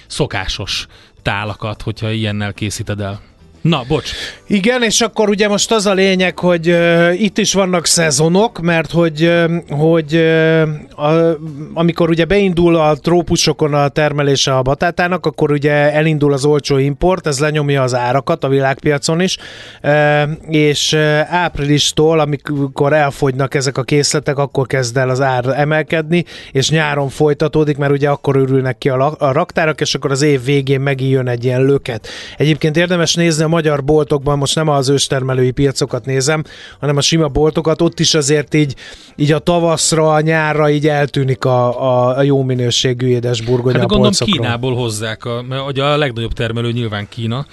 szokásos 0.07 0.87
tálakat, 1.21 1.81
hogyha 1.81 2.11
ilyennel 2.11 2.53
készíted 2.53 2.99
el. 2.99 3.21
Na, 3.61 3.83
bocs. 3.87 4.11
Igen, 4.47 4.83
és 4.83 5.01
akkor 5.01 5.29
ugye 5.29 5.47
most 5.47 5.71
az 5.71 5.85
a 5.85 5.93
lényeg, 5.93 6.39
hogy 6.39 6.69
uh, 6.69 7.21
itt 7.21 7.37
is 7.37 7.53
vannak 7.53 7.85
szezonok, 7.85 8.59
mert 8.61 8.91
hogy, 8.91 9.23
uh, 9.23 9.51
hogy 9.69 10.15
uh, 10.15 11.05
a, 11.05 11.37
amikor 11.73 12.09
ugye 12.09 12.25
beindul 12.25 12.75
a 12.75 12.95
trópusokon 12.95 13.73
a 13.73 13.87
termelése 13.87 14.55
a 14.57 14.61
batátának, 14.61 15.25
akkor 15.25 15.51
ugye 15.51 15.71
elindul 15.71 16.33
az 16.33 16.45
olcsó 16.45 16.77
import, 16.77 17.27
ez 17.27 17.39
lenyomja 17.39 17.81
az 17.81 17.95
árakat 17.95 18.43
a 18.43 18.47
világpiacon 18.47 19.21
is, 19.21 19.37
uh, 19.83 20.21
és 20.49 20.93
uh, 20.93 21.19
áprilistól, 21.33 22.19
amikor 22.19 22.93
elfogynak 22.93 23.55
ezek 23.55 23.77
a 23.77 23.83
készletek, 23.83 24.37
akkor 24.37 24.67
kezd 24.67 24.97
el 24.97 25.09
az 25.09 25.21
ár 25.21 25.45
emelkedni, 25.55 26.25
és 26.51 26.69
nyáron 26.69 27.09
folytatódik, 27.09 27.77
mert 27.77 27.91
ugye 27.91 28.09
akkor 28.09 28.35
örülnek 28.35 28.77
ki 28.77 28.89
a, 28.89 29.15
a 29.19 29.31
raktárak, 29.31 29.81
és 29.81 29.95
akkor 29.95 30.11
az 30.11 30.21
év 30.21 30.43
végén 30.43 30.81
megijön 30.81 31.27
egy 31.27 31.45
ilyen 31.45 31.63
löket. 31.63 32.07
Egyébként 32.37 32.77
érdemes 32.77 33.15
nézni 33.15 33.43
a 33.43 33.47
magyar 33.57 33.83
boltokban, 33.83 34.37
most 34.37 34.55
nem 34.55 34.69
az 34.69 34.89
őstermelői 34.89 35.51
piacokat 35.51 36.05
nézem, 36.05 36.43
hanem 36.79 36.97
a 36.97 37.01
sima 37.01 37.27
boltokat, 37.27 37.81
ott 37.81 37.99
is 37.99 38.13
azért 38.13 38.53
így, 38.53 38.75
így 39.15 39.31
a 39.31 39.39
tavaszra, 39.39 40.13
a 40.13 40.21
nyárra 40.21 40.69
így 40.69 40.87
eltűnik 40.87 41.45
a, 41.45 41.81
a, 41.81 42.17
a 42.17 42.21
jó 42.21 42.43
minőségű 42.43 43.07
édes 43.07 43.41
burgonya 43.41 43.77
hát, 43.77 43.83
a 43.83 43.87
gondolom 43.87 44.13
Kínából 44.13 44.75
hozzák, 44.75 45.25
a, 45.25 45.41
mert 45.41 45.77
a 45.77 45.97
legnagyobb 45.97 46.33
termelő 46.33 46.71
nyilván 46.71 47.07
Kína, 47.09 47.45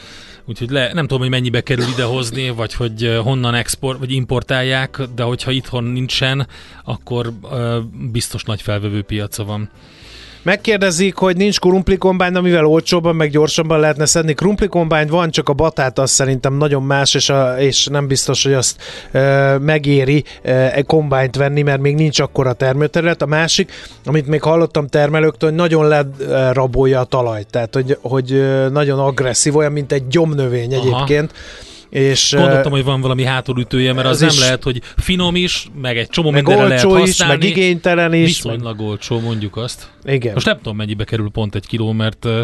Úgyhogy 0.46 0.70
le, 0.70 0.92
nem 0.92 1.06
tudom, 1.06 1.18
hogy 1.18 1.30
mennyibe 1.30 1.60
kerül 1.60 1.84
idehozni, 1.92 2.50
vagy 2.50 2.74
hogy 2.74 3.20
honnan 3.22 3.54
export, 3.54 3.98
vagy 3.98 4.12
importálják, 4.12 5.00
de 5.14 5.22
hogyha 5.22 5.50
itthon 5.50 5.84
nincsen, 5.84 6.46
akkor 6.84 7.32
uh, 7.42 7.76
biztos 8.12 8.42
nagy 8.42 8.62
felvevő 8.62 9.02
piaca 9.02 9.44
van. 9.44 9.70
Megkérdezik, 10.44 11.16
hogy 11.16 11.36
nincs 11.36 11.58
krumpli 11.58 11.96
kombány, 11.96 12.34
amivel 12.34 12.66
olcsóbban, 12.66 13.16
meg 13.16 13.30
gyorsabban 13.30 13.80
lehetne 13.80 14.06
szedni. 14.06 14.34
Krumpli 14.34 14.66
kombány 14.66 15.08
van, 15.08 15.30
csak 15.30 15.48
a 15.48 15.52
batát 15.52 15.98
az 15.98 16.10
szerintem 16.10 16.54
nagyon 16.54 16.82
más, 16.82 17.14
és, 17.14 17.28
a, 17.28 17.58
és 17.58 17.86
nem 17.86 18.06
biztos, 18.06 18.42
hogy 18.42 18.52
azt 18.52 18.76
e, 19.12 19.58
megéri 19.58 20.24
e, 20.42 20.82
kombányt 20.82 21.36
venni, 21.36 21.62
mert 21.62 21.80
még 21.80 21.94
nincs 21.94 22.20
akkora 22.20 22.52
termőterület. 22.52 23.22
A 23.22 23.26
másik, 23.26 23.72
amit 24.04 24.26
még 24.26 24.42
hallottam 24.42 24.86
termelőktől, 24.86 25.50
hogy 25.50 25.58
nagyon 25.58 25.88
lerabolja 25.88 27.00
a 27.00 27.04
talajt, 27.04 27.46
tehát 27.50 27.74
hogy, 27.74 27.98
hogy 28.00 28.44
nagyon 28.70 28.98
agresszív, 28.98 29.56
olyan, 29.56 29.72
mint 29.72 29.92
egy 29.92 30.06
gyomnövény 30.06 30.74
Aha. 30.74 31.04
És, 31.94 32.34
Gondoltam, 32.36 32.72
hogy 32.72 32.84
van 32.84 33.00
valami 33.00 33.24
hátulütője, 33.24 33.92
mert 33.92 34.06
az 34.06 34.20
nem 34.20 34.38
lehet, 34.38 34.62
hogy 34.62 34.82
finom 34.96 35.36
is, 35.36 35.68
meg 35.80 35.98
egy 35.98 36.08
csomó 36.08 36.30
meg 36.30 36.44
mindenre 36.44 36.68
lehet 36.68 36.84
használni. 36.84 37.08
is, 37.08 37.18
meg 37.18 37.44
igénytelen 37.44 38.12
is. 38.12 38.26
Viszonylag 38.26 38.76
meg... 38.78 38.86
olcsó, 38.86 39.20
mondjuk 39.20 39.56
azt. 39.56 39.90
Igen. 40.04 40.32
Most 40.34 40.46
nem 40.46 40.56
tudom, 40.56 40.76
mennyibe 40.76 41.04
kerül 41.04 41.30
pont 41.30 41.54
egy 41.54 41.66
kiló, 41.66 41.92
mert 41.92 42.24
uh, 42.24 42.40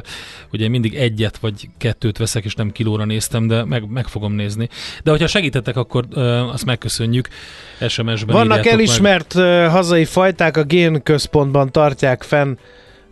ugye 0.52 0.68
mindig 0.68 0.94
egyet 0.94 1.38
vagy 1.38 1.68
kettőt 1.78 2.18
veszek, 2.18 2.44
és 2.44 2.54
nem 2.54 2.72
kilóra 2.72 3.04
néztem, 3.04 3.46
de 3.46 3.64
meg, 3.64 3.88
meg 3.88 4.06
fogom 4.06 4.32
nézni. 4.32 4.68
De 5.02 5.10
hogyha 5.10 5.26
segítettek, 5.26 5.76
akkor 5.76 6.04
uh, 6.10 6.52
azt 6.52 6.64
megköszönjük. 6.64 7.28
SMS-ben 7.88 8.26
Vannak 8.26 8.66
elismert 8.66 9.34
meg. 9.34 9.70
hazai 9.70 10.04
fajták, 10.04 10.56
a 10.56 10.62
génközpontban 10.64 11.72
tartják 11.72 12.22
fenn 12.22 12.56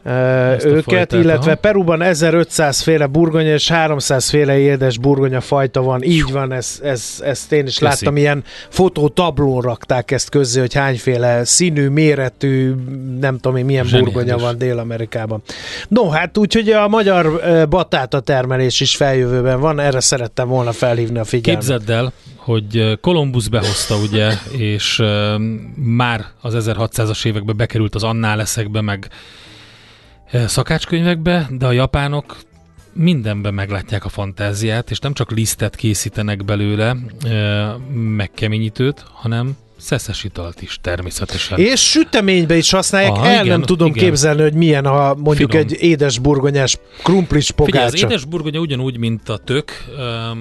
ezt 0.04 0.64
őket, 0.64 0.82
fajtát, 0.84 1.12
illetve 1.12 1.50
aha. 1.50 1.60
Peruban 1.60 2.02
1500 2.02 2.80
féle 2.80 3.06
burgonya 3.06 3.52
és 3.52 3.68
300 3.68 4.28
féle 4.28 4.58
édes 4.58 4.98
burgonya 4.98 5.40
fajta 5.40 5.82
van. 5.82 6.02
Így 6.02 6.32
van, 6.32 6.52
ez, 6.52 6.78
ez, 6.82 7.16
ezt 7.20 7.52
én 7.52 7.66
is 7.66 7.78
Köszi. 7.78 7.84
láttam, 7.84 8.16
ilyen 8.16 8.44
fotótablón 8.68 9.60
rakták 9.60 10.10
ezt 10.10 10.28
közzé, 10.28 10.60
hogy 10.60 10.74
hányféle 10.74 11.44
színű, 11.44 11.88
méretű, 11.88 12.74
nem 13.20 13.38
tudom 13.38 13.56
én 13.56 13.64
milyen 13.64 13.84
Zseniális. 13.84 14.12
burgonya 14.12 14.38
van 14.38 14.58
Dél-Amerikában. 14.58 15.42
No, 15.88 16.08
hát 16.08 16.38
úgyhogy 16.38 16.70
a 16.70 16.88
magyar 16.88 17.40
batáta 17.68 18.20
termelés 18.20 18.80
is 18.80 18.96
feljövőben 18.96 19.60
van, 19.60 19.80
erre 19.80 20.00
szerettem 20.00 20.48
volna 20.48 20.72
felhívni 20.72 21.18
a 21.18 21.24
figyelmet. 21.24 21.64
Képzeld 21.64 21.90
el, 21.90 22.12
hogy 22.36 22.98
Kolumbusz 23.00 23.46
behozta, 23.46 23.96
ugye, 23.96 24.32
és 24.56 25.02
már 25.74 26.24
az 26.40 26.54
1600-as 26.58 27.26
években 27.26 27.56
bekerült 27.56 27.94
az 27.94 28.02
annál 28.02 28.36
leszekbe, 28.36 28.80
meg 28.80 29.08
szakácskönyvekbe, 30.46 31.48
de 31.50 31.66
a 31.66 31.72
japánok 31.72 32.36
mindenben 32.92 33.54
meglátják 33.54 34.04
a 34.04 34.08
fantáziát, 34.08 34.90
és 34.90 34.98
nem 34.98 35.12
csak 35.12 35.30
lisztet 35.30 35.76
készítenek 35.76 36.44
belőle, 36.44 36.96
megkeményítőt, 37.92 39.04
hanem 39.12 39.56
szeszes 39.76 40.24
italt 40.24 40.62
is 40.62 40.78
természetesen. 40.80 41.58
És 41.58 41.90
süteménybe 41.90 42.56
is 42.56 42.70
használják, 42.70 43.12
Aha, 43.12 43.26
el 43.26 43.44
igen, 43.44 43.58
nem 43.58 43.62
tudom 43.62 43.88
igen. 43.88 44.04
képzelni, 44.04 44.42
hogy 44.42 44.54
milyen 44.54 44.84
a 44.84 45.14
mondjuk 45.14 45.50
Finom. 45.50 45.66
egy 45.66 45.82
édes 45.82 46.18
burgonyás 46.18 46.78
krumplis 47.02 47.50
pogácsa. 47.50 47.90
Figyelj, 47.90 48.04
az 48.04 48.10
édes 48.10 48.24
burgonya 48.24 48.60
ugyanúgy, 48.60 48.98
mint 48.98 49.28
a 49.28 49.36
tök, 49.36 49.70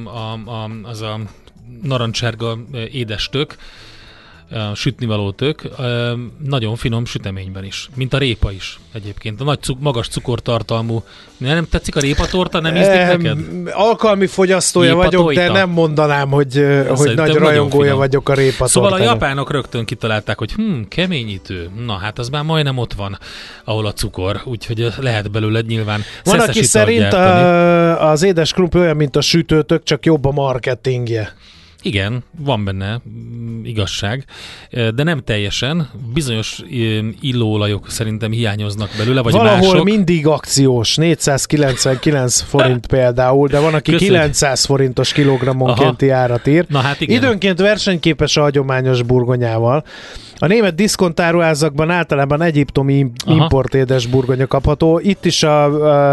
a, 0.03 0.49
a, 0.49 0.69
az 0.83 1.01
a 1.01 1.19
narancsárga 1.81 2.57
édes 2.91 3.29
tök, 3.29 3.55
sütnivaló 4.75 5.31
tök, 5.31 5.69
nagyon 6.45 6.75
finom 6.75 7.05
süteményben 7.05 7.63
is, 7.63 7.89
mint 7.95 8.13
a 8.13 8.17
répa 8.17 8.51
is 8.51 8.79
egyébként. 8.93 9.41
A 9.41 9.43
nagy 9.43 9.61
cuk, 9.61 9.79
magas 9.79 10.07
cukortartalmú. 10.07 11.03
Nem 11.37 11.67
tetszik 11.69 11.95
a 11.95 11.99
répatorta, 11.99 12.59
nem 12.59 12.75
ízlik 12.75 12.95
neked? 12.95 13.37
Alkalmi 13.71 14.27
fogyasztója 14.27 14.89
répa 14.89 15.03
vagyok, 15.03 15.33
de 15.33 15.51
nem 15.51 15.69
mondanám, 15.69 16.29
hogy, 16.29 16.65
hogy 16.87 17.15
nagy 17.15 17.33
rajongója 17.33 17.95
vagyok 17.95 18.29
a 18.29 18.33
répatortának. 18.33 18.69
Szóval 18.69 18.93
a 18.93 19.03
japánok 19.13 19.51
rögtön 19.51 19.85
kitalálták, 19.85 20.37
hogy 20.37 20.51
hm, 20.51 20.81
keményítő. 20.87 21.69
Na 21.85 21.93
hát 21.93 22.19
az 22.19 22.29
már 22.29 22.43
majdnem 22.43 22.77
ott 22.77 22.93
van, 22.93 23.19
ahol 23.63 23.85
a 23.85 23.93
cukor, 23.93 24.41
úgyhogy 24.45 24.87
lehet 24.99 25.31
belőle 25.31 25.61
nyilván 25.67 26.01
Van, 26.23 26.39
aki 26.39 26.63
szerint 26.63 27.13
a, 27.13 28.09
az 28.09 28.23
édes 28.23 28.53
krumpli 28.53 28.79
olyan, 28.79 28.95
mint 28.95 29.15
a 29.15 29.21
sütőtök, 29.21 29.83
csak 29.83 30.05
jobb 30.05 30.25
a 30.25 30.31
marketingje. 30.31 31.33
Igen, 31.81 32.23
van 32.37 32.65
benne 32.65 33.01
mm, 33.09 33.65
igazság, 33.65 34.25
de 34.71 35.03
nem 35.03 35.19
teljesen. 35.23 35.89
Bizonyos 36.13 36.61
illóolajok 37.21 37.89
szerintem 37.89 38.31
hiányoznak 38.31 38.89
belőle, 38.97 39.21
vagy 39.21 39.33
Valahol 39.33 39.59
mások. 39.59 39.83
mindig 39.83 40.27
akciós, 40.27 40.95
499 40.95 42.41
forint 42.49 42.87
például, 42.87 43.47
de 43.47 43.59
van, 43.59 43.73
aki 43.73 43.91
Köszönjük. 43.91 44.15
900 44.15 44.65
forintos 44.65 45.11
kilogrammonkénti 45.13 46.09
árat 46.09 46.47
ír. 46.47 46.65
Na 46.69 46.79
hát 46.79 47.01
igen. 47.01 47.15
Időnként 47.17 47.59
versenyképes 47.59 48.37
a 48.37 48.41
hagyományos 48.41 49.01
burgonyával, 49.01 49.83
A 50.39 50.47
német 50.47 50.75
diszkontáruházakban 50.75 51.89
általában 51.89 52.41
egyiptomi 52.41 53.05
Aha. 53.25 53.35
import 53.35 53.73
édesburgonya 53.73 54.47
kapható. 54.47 54.99
Itt 55.03 55.25
is 55.25 55.43
a, 55.43 55.63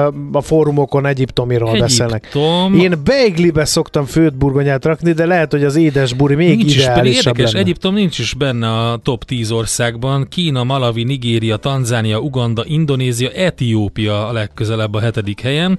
a, 0.05 0.13
a 0.33 0.41
fórumokon 0.41 1.07
egyiptomiról 1.07 1.79
beszélnek. 1.79 2.25
Egyiptom. 2.25 2.75
Én 2.75 3.01
beiglibe 3.05 3.65
szoktam 3.65 4.05
főtt 4.05 4.35
burgonyát 4.35 4.85
rakni, 4.85 5.13
de 5.13 5.27
lehet, 5.27 5.51
hogy 5.51 5.65
az 5.65 5.77
édesburi 5.77 6.35
még 6.35 6.57
nincs 6.57 6.75
is, 6.75 6.83
ideálisabb 6.83 7.27
érdekes, 7.27 7.53
lenne. 7.53 7.65
Egyiptom 7.65 7.95
nincs 7.95 8.19
is 8.19 8.35
benne 8.35 8.69
a 8.69 8.97
top 8.97 9.25
10 9.25 9.51
országban. 9.51 10.27
Kína, 10.29 10.65
Malawi, 10.65 11.03
Nigéria, 11.03 11.57
Tanzánia, 11.57 12.19
Uganda, 12.19 12.65
Indonézia, 12.67 13.31
Etiópia 13.31 14.29
a 14.29 14.33
legközelebb 14.33 14.95
a 14.95 15.01
hetedik 15.01 15.41
helyen. 15.41 15.79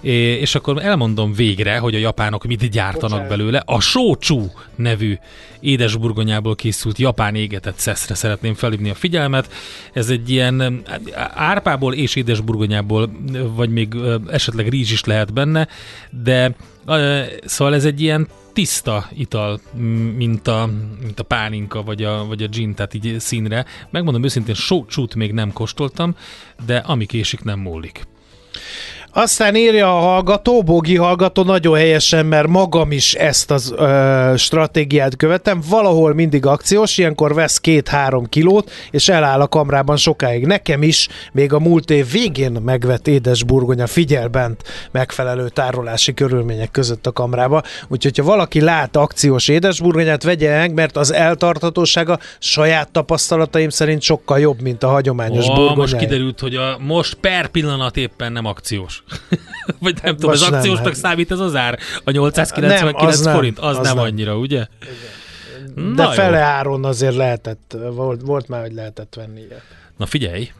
É, 0.00 0.12
És 0.40 0.54
akkor 0.54 0.84
elmondom 0.84 1.32
végre, 1.32 1.78
hogy 1.78 1.94
a 1.94 1.98
japánok 1.98 2.44
mit 2.46 2.70
gyártanak 2.70 3.10
Bocsánat. 3.10 3.28
belőle. 3.28 3.62
A 3.66 3.80
Shochu 3.80 4.44
nevű 4.74 5.18
édesburgonyából 5.66 6.54
készült 6.54 6.98
japán 6.98 7.34
égetett 7.34 7.78
szeszre 7.78 8.14
szeretném 8.14 8.54
felhívni 8.54 8.90
a 8.90 8.94
figyelmet. 8.94 9.52
Ez 9.92 10.10
egy 10.10 10.30
ilyen 10.30 10.82
árpából 11.34 11.94
és 11.94 12.14
édesburgonyából, 12.14 13.10
vagy 13.54 13.70
még 13.70 13.94
esetleg 14.30 14.68
rizs 14.68 14.92
is 14.92 15.04
lehet 15.04 15.32
benne, 15.32 15.68
de 16.10 16.54
szóval 17.44 17.74
ez 17.74 17.84
egy 17.84 18.00
ilyen 18.00 18.28
tiszta 18.52 19.08
ital, 19.14 19.60
mint 20.16 20.48
a, 20.48 20.70
mint 21.00 21.20
a 21.20 21.22
pálinka 21.22 21.82
vagy 21.82 22.02
a, 22.04 22.24
vagy 22.24 22.42
a 22.42 22.46
gin, 22.46 22.74
tehát 22.74 22.94
így 22.94 23.20
színre. 23.20 23.64
Megmondom 23.90 24.24
őszintén, 24.24 24.54
sócsút 24.54 25.14
még 25.14 25.32
nem 25.32 25.52
kóstoltam, 25.52 26.16
de 26.66 26.76
ami 26.76 27.06
késik, 27.06 27.44
nem 27.44 27.58
múlik. 27.58 28.06
Aztán 29.18 29.56
írja 29.56 29.96
a 29.96 30.00
hallgató, 30.00 30.62
Bogi 30.62 30.96
hallgató 30.96 31.42
nagyon 31.42 31.76
helyesen, 31.76 32.26
mert 32.26 32.46
magam 32.48 32.92
is 32.92 33.14
ezt 33.14 33.52
ö, 33.76 34.34
stratégiát 34.36 35.16
követem. 35.16 35.60
Valahol 35.68 36.14
mindig 36.14 36.46
akciós, 36.46 36.98
ilyenkor 36.98 37.34
vesz 37.34 37.58
két-három 37.58 38.26
kilót, 38.26 38.70
és 38.90 39.08
eláll 39.08 39.40
a 39.40 39.46
kamrában 39.48 39.96
sokáig. 39.96 40.46
Nekem 40.46 40.82
is 40.82 41.08
még 41.32 41.52
a 41.52 41.58
múlt 41.58 41.90
év 41.90 42.10
végén 42.10 42.52
megvett 42.52 43.06
édesburgonya 43.06 43.86
figyel 43.86 44.28
bent 44.28 44.62
megfelelő 44.90 45.48
tárolási 45.48 46.14
körülmények 46.14 46.70
között 46.70 47.06
a 47.06 47.12
kamrába. 47.12 47.62
Úgyhogy 47.88 48.18
ha 48.18 48.24
valaki 48.24 48.60
lát 48.60 48.96
akciós 48.96 49.48
édesburgonyát, 49.48 50.22
vegye 50.22 50.56
meg, 50.56 50.74
mert 50.74 50.96
az 50.96 51.12
eltartatósága 51.12 52.18
saját 52.38 52.90
tapasztalataim 52.90 53.68
szerint 53.68 54.02
sokkal 54.02 54.38
jobb, 54.38 54.60
mint 54.60 54.82
a 54.82 54.88
hagyományos 54.88 55.48
Ó, 55.48 55.54
burgonya. 55.54 55.74
most 55.74 55.96
kiderült, 55.96 56.40
hogy 56.40 56.54
a 56.54 56.78
most 56.80 57.14
per 57.14 57.48
pillanat 57.48 57.96
éppen 57.96 58.32
nem 58.32 58.44
akciós. 58.44 59.04
Vagy 59.80 59.98
nem 60.02 60.14
tudom, 60.14 60.30
Most 60.30 60.42
az 60.42 60.48
nem, 60.48 60.58
akciósnak 60.58 60.86
hát. 60.86 60.96
számít 60.96 61.30
ez 61.30 61.38
az 61.38 61.54
ár? 61.54 61.78
A 62.04 62.10
899 62.10 62.80
Nem, 62.80 63.06
az 63.08 63.20
nem, 63.20 63.34
forint? 63.34 63.58
Az, 63.58 63.76
az 63.78 63.86
nem, 63.86 63.96
nem. 63.96 64.04
annyira, 64.04 64.36
ugye? 64.36 64.66
De 65.74 65.82
Na 65.82 66.02
jó. 66.02 66.10
fele 66.10 66.38
áron 66.38 66.84
azért 66.84 67.14
lehetett, 67.16 67.76
volt, 67.92 68.20
volt 68.24 68.48
már, 68.48 68.60
hogy 68.60 68.72
lehetett 68.72 69.14
venni 69.14 69.40
ilyet. 69.40 69.62
Na 69.96 70.06
figyelj, 70.06 70.50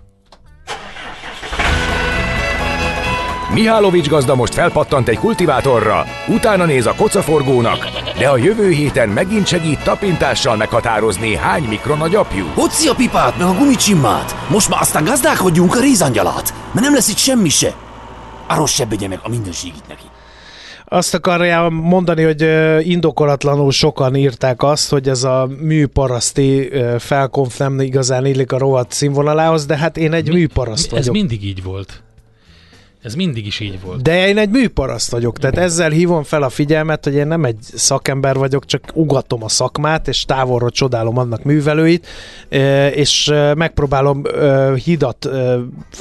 Mihálovics 3.52 4.08
gazda 4.08 4.34
most 4.34 4.54
felpattant 4.54 5.08
egy 5.08 5.18
kultivátorra, 5.18 6.04
utána 6.28 6.64
néz 6.64 6.86
a 6.86 6.94
kocaforgónak, 6.94 7.88
de 8.18 8.28
a 8.28 8.36
jövő 8.36 8.70
héten 8.70 9.08
megint 9.08 9.46
segít 9.46 9.82
tapintással 9.82 10.56
meghatározni, 10.56 11.36
hány 11.36 11.62
mikron 11.62 12.00
a 12.00 12.08
gyapjú. 12.08 12.46
Hoci 12.54 12.88
a 12.88 12.94
pipát, 12.94 13.38
meg 13.38 13.46
a 13.46 13.54
gumicsimmát. 13.54 14.36
Most 14.48 14.68
már 14.68 14.80
aztán 14.80 15.04
gazdálkodjunk 15.04 15.76
a 15.76 15.80
rézangyalát, 15.80 16.54
mert 16.72 16.86
nem 16.86 16.94
lesz 16.94 17.08
itt 17.08 17.16
semmi 17.16 17.48
se. 17.48 17.74
Arról 18.48 18.66
se 18.66 18.84
begye 18.84 19.08
meg 19.08 19.18
a 19.22 19.28
mindenségit 19.28 19.88
neki. 19.88 20.04
Azt 20.88 21.14
akarja 21.14 21.68
mondani, 21.68 22.22
hogy 22.22 22.46
indokolatlanul 22.88 23.70
sokan 23.70 24.14
írták 24.14 24.62
azt, 24.62 24.90
hogy 24.90 25.08
ez 25.08 25.24
a 25.24 25.48
műparaszti 25.60 26.70
felkonf 26.98 27.58
nem 27.58 27.80
igazán 27.80 28.26
illik 28.26 28.52
a 28.52 28.58
rovat 28.58 28.92
színvonalához, 28.92 29.66
de 29.66 29.76
hát 29.76 29.96
én 29.96 30.12
egy 30.12 30.32
műparaszt 30.32 30.86
ez 30.86 30.90
vagyok. 30.90 31.14
mindig 31.14 31.44
így 31.44 31.62
volt. 31.62 32.02
Ez 33.06 33.14
mindig 33.14 33.46
is 33.46 33.60
így 33.60 33.80
volt. 33.80 34.02
De 34.02 34.28
én 34.28 34.38
egy 34.38 34.48
műparaszt 34.48 35.10
vagyok, 35.10 35.38
tehát 35.38 35.58
ezzel 35.58 35.90
hívom 35.90 36.22
fel 36.22 36.42
a 36.42 36.48
figyelmet, 36.48 37.04
hogy 37.04 37.14
én 37.14 37.26
nem 37.26 37.44
egy 37.44 37.56
szakember 37.60 38.36
vagyok, 38.36 38.64
csak 38.64 38.82
ugatom 38.94 39.42
a 39.42 39.48
szakmát, 39.48 40.08
és 40.08 40.24
távolról 40.24 40.70
csodálom 40.70 41.18
annak 41.18 41.42
művelőit, 41.42 42.06
és 42.94 43.32
megpróbálom 43.56 44.22
hidat 44.84 45.28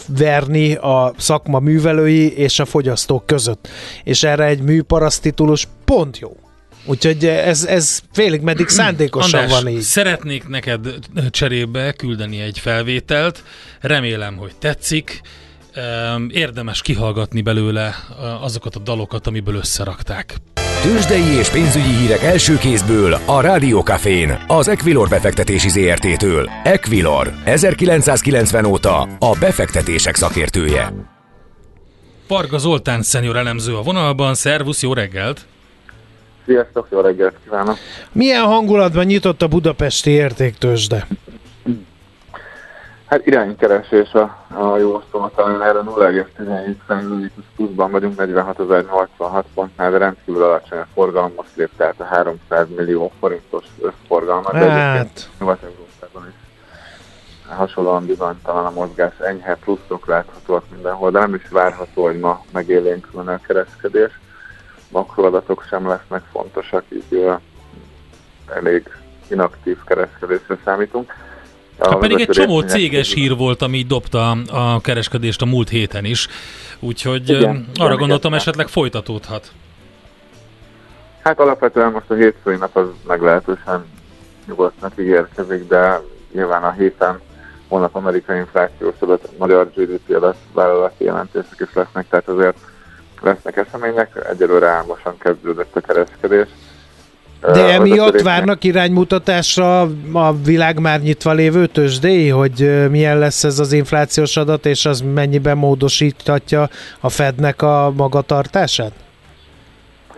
verni 0.08 0.76
a 0.76 1.14
szakma 1.18 1.60
művelői 1.60 2.38
és 2.38 2.60
a 2.60 2.66
fogyasztók 2.66 3.26
között. 3.26 3.68
És 4.04 4.24
erre 4.24 4.46
egy 4.46 4.62
műparaszt 4.62 5.22
titulus 5.22 5.68
pont 5.86 6.20
jó. 6.20 6.36
Úgyhogy 6.86 7.26
ez, 7.26 7.66
ez 7.66 8.02
félig 8.12 8.42
meddig 8.42 8.68
szándékosan 8.80 9.40
András, 9.40 9.62
van 9.62 9.72
így. 9.72 9.82
szeretnék 9.82 10.48
neked 10.48 10.88
cserébe 11.30 11.92
küldeni 11.92 12.40
egy 12.40 12.60
felvételt. 12.60 13.44
Remélem, 13.82 14.36
hogy 14.36 14.56
tetszik. 14.60 15.22
Érdemes 16.30 16.82
kihallgatni 16.82 17.42
belőle 17.42 17.96
azokat 18.42 18.76
a 18.76 18.80
dalokat, 18.80 19.28
amiből 19.28 19.56
összerakták. 19.56 20.36
Tőzsdei 20.82 21.38
és 21.38 21.50
pénzügyi 21.50 21.94
hírek 21.94 22.22
első 22.24 22.58
kézből 22.58 23.18
a 23.26 23.42
Rádiókafén, 23.42 24.44
az 24.48 24.68
Equilor 24.68 25.10
befektetési 25.10 25.70
ZRT-től. 25.70 26.50
Equilor, 26.64 27.34
1990 27.46 28.66
óta 28.66 29.02
a 29.02 29.38
befektetések 29.40 30.16
szakértője. 30.16 30.94
Parga 32.28 32.58
Zoltán 32.58 33.02
szenior 33.02 33.36
elemző 33.36 33.76
a 33.76 33.82
vonalban. 33.82 34.34
Szervusz, 34.34 34.82
jó 34.82 34.94
reggelt! 34.94 35.46
Sziasztok, 36.46 36.88
jó 36.92 37.00
reggelt 37.00 37.36
kívánok! 37.44 37.78
Milyen 38.12 38.44
hangulatban 38.44 39.06
nyitott 39.06 39.42
a 39.42 39.48
budapesti 39.48 40.10
értéktősde? 40.10 41.08
Hát 43.06 43.26
iránykeresés 43.26 44.14
a, 44.14 44.46
a 44.54 44.78
jó 44.78 45.02
szóval 45.12 45.32
talán 45.36 45.62
erre 45.62 45.80
0,17 45.80 47.30
pluszban 47.56 47.92
vagyunk, 47.92 48.14
46.086 48.18 49.44
pontnál, 49.54 49.92
de 49.92 49.98
rendkívül 49.98 50.44
alacsony 50.44 50.80
a 50.80 50.88
forgalom, 50.94 51.32
most 51.36 51.56
lép 51.56 51.70
tehát 51.78 52.00
a 52.00 52.04
300 52.04 52.68
millió 52.76 53.12
forintos 53.20 53.66
összforgalmat. 53.82 54.52
de 54.52 54.70
Hát, 54.70 55.30
Nyugat-Európában 55.40 56.28
is 56.28 56.34
hasonlóan 57.50 58.06
bizonytalan 58.06 58.66
a 58.66 58.72
mozgás, 58.72 59.20
enyhe 59.20 59.56
pluszok 59.56 60.08
láthatóak 60.08 60.64
mindenhol, 60.72 61.12
de 61.12 61.20
nem 61.20 61.34
is 61.34 61.48
várható, 61.50 62.04
hogy 62.04 62.20
ma 62.20 62.44
megélénkülne 62.52 63.34
a 63.34 63.40
kereskedés. 63.48 64.20
Makroadatok 64.90 65.64
sem 65.70 65.88
lesznek 65.88 66.22
fontosak, 66.32 66.84
így 66.90 67.14
ö, 67.14 67.34
elég 68.54 68.90
inaktív 69.28 69.78
kereskedésre 69.84 70.58
számítunk. 70.64 71.14
Hát 71.80 71.98
pedig 71.98 72.20
egy 72.20 72.30
csomó 72.30 72.62
céges 72.62 73.14
hír 73.14 73.36
volt, 73.36 73.62
ami 73.62 73.84
dobta 73.84 74.32
a 74.52 74.82
kereskedést 74.82 75.42
a 75.42 75.46
múlt 75.46 75.70
héten 75.70 76.06
is. 76.06 76.28
Úgyhogy 76.80 77.30
igen, 77.30 77.68
arra 77.76 77.96
gondoltam, 77.96 78.32
igen. 78.32 78.42
esetleg 78.42 78.68
folytatódhat. 78.68 79.52
Hát 81.24 81.40
alapvetően 81.40 81.92
most 81.92 82.10
a 82.10 82.14
hétfői 82.14 82.56
nap 82.56 82.76
az 82.76 82.88
meglehetősen 83.08 83.86
nyugodtnak 84.48 84.92
ígérkezik, 85.00 85.68
de 85.68 86.02
nyilván 86.34 86.64
a 86.64 86.72
héten 86.72 87.20
holnap 87.68 87.96
amerikai 87.96 88.38
inflációs 88.38 88.96
adat, 89.00 89.30
magyar 89.38 89.72
GDP 89.76 90.16
adat, 90.16 90.36
vállalati 90.54 91.04
jelentések 91.04 91.60
is 91.60 91.74
lesznek, 91.74 92.10
tehát 92.10 92.28
azért 92.28 92.58
lesznek 93.22 93.56
események, 93.56 94.28
egyelőre 94.30 94.68
álmosan 94.68 95.18
kezdődött 95.18 95.76
a 95.76 95.80
kereskedés. 95.82 96.48
De 97.54 97.74
emiatt 97.74 98.22
várnak 98.22 98.64
iránymutatásra 98.64 99.82
a 100.14 100.34
világ 100.46 100.80
már 100.80 101.02
nyitva 101.02 101.32
lévő 101.32 101.66
tőzsdéi, 101.66 102.30
hogy 102.30 102.88
milyen 102.90 103.20
lesz 103.20 103.44
ez 103.44 103.60
az 103.60 103.74
inflációs 103.74 104.38
adat, 104.38 104.66
és 104.66 104.86
az 104.86 105.04
mennyiben 105.14 105.58
módosíthatja 105.58 106.70
a 107.00 107.10
Fednek 107.10 107.62
a 107.62 107.92
magatartását? 107.96 108.92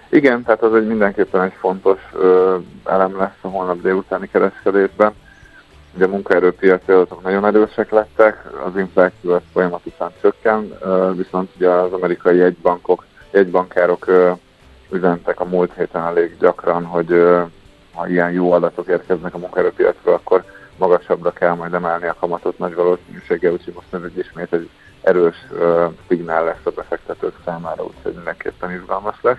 Igen, 0.09 0.43
tehát 0.43 0.63
az 0.63 0.75
egy 0.75 0.87
mindenképpen 0.87 1.41
egy 1.41 1.53
fontos 1.59 1.99
ö, 2.13 2.55
elem 2.85 3.17
lesz 3.17 3.37
a 3.41 3.47
holnap 3.47 3.81
délutáni 3.81 4.29
kereskedésben. 4.31 5.11
Ugye 5.95 6.05
a 6.05 6.07
munkaerőpiaci 6.07 6.91
adatok 6.91 7.23
nagyon 7.23 7.45
erősek 7.45 7.91
lettek, 7.91 8.43
az 8.65 8.77
infláció 8.77 9.33
az 9.33 9.41
folyamatosan 9.53 10.11
csökken, 10.21 10.77
ö, 10.81 11.11
viszont 11.15 11.49
ugye 11.55 11.69
az 11.69 11.91
amerikai 11.91 12.37
jegybankok, 12.37 13.05
jegybankárok 13.31 14.07
ö, 14.07 14.31
üzentek 14.91 15.39
a 15.39 15.45
múlt 15.45 15.73
héten 15.73 16.03
elég 16.03 16.37
gyakran, 16.39 16.85
hogy 16.85 17.25
ha 17.93 18.07
ilyen 18.07 18.31
jó 18.31 18.51
adatok 18.51 18.87
érkeznek 18.87 19.33
a 19.33 19.37
munkaerőpiacról, 19.37 20.13
akkor 20.13 20.43
magasabbra 20.77 21.31
kell 21.31 21.53
majd 21.53 21.73
emelni 21.73 22.07
a 22.07 22.15
kamatot 22.19 22.57
nagy 22.57 22.75
valószínűséggel, 22.75 23.51
úgyhogy 23.51 23.73
most 23.73 23.93
ez 23.93 24.01
egy 24.03 24.17
ismét 24.17 24.53
egy 24.53 24.69
erős 25.01 25.35
ö, 25.51 25.85
szignál 26.07 26.43
lesz 26.43 26.65
a 26.65 26.69
befektetők 26.69 27.35
számára, 27.45 27.83
úgyhogy 27.83 28.13
mindenképpen 28.13 28.71
izgalmas 28.71 29.17
lesz. 29.21 29.37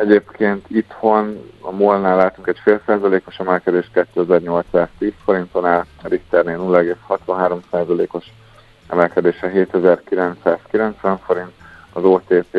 Egyébként 0.00 0.66
itthon 0.68 1.50
a 1.60 1.70
MOL-nál 1.70 2.16
látunk 2.16 2.46
egy 2.46 2.58
fél 2.58 2.80
százalékos 2.86 3.38
emelkedés 3.38 3.90
2810 3.92 5.12
forinton 5.24 5.66
áll, 5.66 5.84
a 6.02 6.08
Richternél 6.08 6.58
0,63 6.58 7.58
százalékos 7.70 8.32
emelkedése 8.88 9.48
7990 9.48 11.18
forint, 11.18 11.52
az 11.92 12.04
OTP 12.04 12.56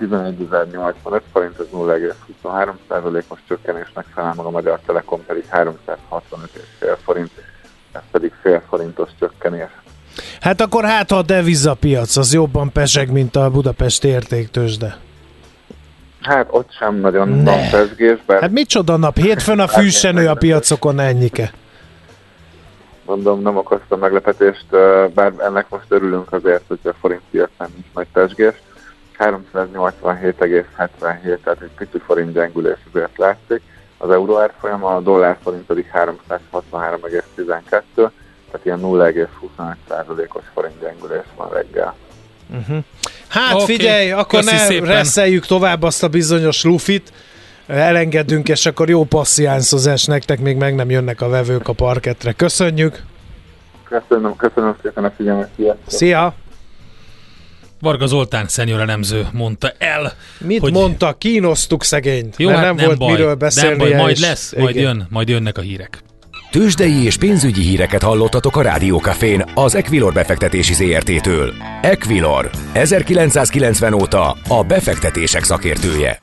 11.085 0.00 1.20
forint, 1.32 1.58
ez 1.58 1.66
0,23%-os 1.72 3.38
csökkenésnek 3.48 4.06
felel 4.14 4.34
meg 4.36 4.46
a 4.46 4.50
Magyar 4.50 4.80
Telekom 4.86 5.24
pedig 5.26 5.44
365,5 5.50 6.96
forint, 7.04 7.30
ez 7.92 8.02
pedig 8.10 8.32
fél 8.42 8.62
forintos 8.68 9.10
csökkenés. 9.18 9.70
Hát 10.40 10.60
akkor 10.60 10.84
hát 10.84 11.10
a 11.10 11.22
devizapiac 11.22 12.16
az 12.16 12.32
jobban 12.32 12.72
peseg, 12.72 13.12
mint 13.12 13.36
a 13.36 13.50
Budapesti 13.50 14.08
értéktősde. 14.08 14.96
Hát 16.20 16.46
ott 16.50 16.72
sem 16.72 16.94
nagyon 16.94 17.28
ne. 17.28 17.50
van 17.50 17.70
pesgés. 17.70 18.18
Bár... 18.26 18.40
Hát 18.40 18.50
micsoda 18.50 18.96
nap? 18.96 19.16
Hétfőn 19.16 19.58
a 19.58 19.68
fűsenő 19.68 20.28
a 20.28 20.34
piacokon 20.34 21.00
ennyike. 21.00 21.52
Mondom, 23.04 23.42
nem 23.42 23.56
okozta 23.56 23.96
meglepetést, 23.96 24.66
bár 25.14 25.32
ennek 25.38 25.68
most 25.68 25.84
örülünk 25.88 26.32
azért, 26.32 26.62
hogy 26.68 26.78
a 26.82 26.92
forint 27.00 27.22
piacán 27.30 27.68
nincs 27.74 27.86
nagy 27.94 28.06
pesgés. 28.12 28.54
387,77, 29.18 31.38
tehát 31.44 31.60
egy 31.60 31.70
pici 31.76 31.98
forint 32.06 32.32
gyengülés 32.32 32.78
azért 32.92 33.18
látszik. 33.18 33.60
Az 33.98 34.10
euró 34.10 34.38
árfolyama, 34.38 34.94
a 34.94 35.00
dollár 35.00 35.36
forint 35.42 35.66
pedig 35.66 35.90
363,12, 35.92 37.82
tehát 37.94 38.60
ilyen 38.62 38.80
0,25%-os 38.82 40.44
forint 40.54 40.80
gyengülés 40.80 41.24
van 41.36 41.48
reggel. 41.52 41.94
Uh-huh. 42.50 42.78
Hát 43.28 43.54
okay. 43.54 43.64
figyelj, 43.64 44.10
akkor 44.10 44.44
ne 44.44 44.56
szépen. 44.56 44.88
reszeljük 44.88 45.46
tovább 45.46 45.82
azt 45.82 46.02
a 46.02 46.08
bizonyos 46.08 46.64
lufit, 46.64 47.12
elengedünk, 47.66 48.48
és 48.48 48.66
akkor 48.66 48.88
jó 48.88 49.04
passziánszozás 49.04 50.04
nektek, 50.04 50.40
még 50.40 50.56
meg 50.56 50.74
nem 50.74 50.90
jönnek 50.90 51.20
a 51.20 51.28
vevők 51.28 51.68
a 51.68 51.72
parketre. 51.72 52.32
Köszönjük! 52.32 53.02
Köszönöm, 53.84 54.36
köszönöm 54.36 54.76
szépen 54.82 55.04
a 55.04 55.10
figyelmet, 55.10 55.50
sziasztok! 55.56 55.82
Szia! 55.86 56.34
Varga 57.84 58.06
Zoltán 58.06 58.48
szenyor 58.48 58.80
elemző 58.80 59.26
mondta 59.32 59.72
el. 59.78 60.12
Mit 60.38 60.60
hogy... 60.60 60.72
mondta? 60.72 61.14
Kínosztuk 61.18 61.84
szegényt, 61.84 62.34
Jó, 62.38 62.48
mert 62.48 62.58
hát 62.60 62.66
nem, 62.66 62.76
nem 62.76 62.86
volt 62.86 62.98
baj, 62.98 63.10
miről 63.10 63.34
beszélni. 63.34 63.76
Nem 63.76 63.88
baj, 63.88 63.96
majd 64.00 64.18
lesz, 64.18 64.52
igen. 64.52 64.64
majd 64.64 64.76
jön, 64.76 65.06
majd 65.10 65.28
jönnek 65.28 65.58
a 65.58 65.60
hírek. 65.60 66.02
Tőzsdei 66.50 67.04
és 67.04 67.16
pénzügyi 67.16 67.62
híreket 67.62 68.02
hallottatok 68.02 68.56
a 68.56 68.62
Rádiókafén 68.62 69.44
az 69.54 69.74
Equilor 69.74 70.12
befektetési 70.12 70.74
ZRT-től. 70.74 71.54
Equilor, 71.82 72.50
1990 72.72 73.92
óta 73.92 74.36
a 74.48 74.62
befektetések 74.62 75.44
szakértője. 75.44 76.22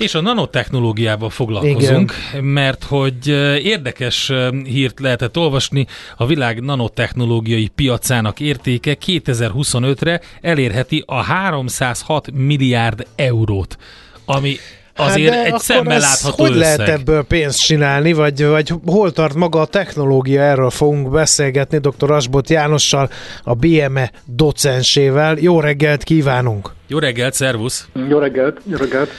És 0.00 0.14
a 0.14 0.20
nanotechnológiával 0.20 1.30
foglalkozunk, 1.30 2.12
Igen. 2.30 2.44
mert 2.44 2.84
hogy 2.84 3.28
érdekes 3.64 4.32
hírt 4.64 5.00
lehetett 5.00 5.36
olvasni, 5.36 5.86
a 6.16 6.26
világ 6.26 6.60
nanotechnológiai 6.60 7.68
piacának 7.74 8.40
értéke 8.40 8.96
2025-re 9.06 10.20
elérheti 10.40 11.02
a 11.06 11.22
306 11.22 12.30
milliárd 12.32 13.06
eurót, 13.16 13.78
ami 14.24 14.56
azért 14.96 15.34
hát 15.34 15.46
egy 15.46 15.58
szemmel 15.58 15.98
látható 15.98 16.42
Hogy 16.42 16.56
összeg. 16.56 16.78
lehet 16.78 17.00
ebből 17.00 17.22
pénzt 17.22 17.64
csinálni, 17.64 18.12
vagy, 18.12 18.44
vagy 18.44 18.72
hol 18.86 19.12
tart 19.12 19.34
maga 19.34 19.60
a 19.60 19.66
technológia, 19.66 20.42
erről 20.42 20.70
fogunk 20.70 21.10
beszélgetni 21.10 21.78
dr. 21.78 22.10
Asbot 22.10 22.50
Jánossal, 22.50 23.10
a 23.44 23.54
BME 23.54 24.12
docensével. 24.24 25.36
Jó 25.38 25.60
reggelt 25.60 26.02
kívánunk! 26.02 26.78
Jó 26.90 26.98
reggelt, 26.98 27.34
szervusz! 27.34 27.88
Jó 28.08 28.18
reggelt, 28.18 28.60
jó 28.70 28.76
reggelt! 28.76 29.10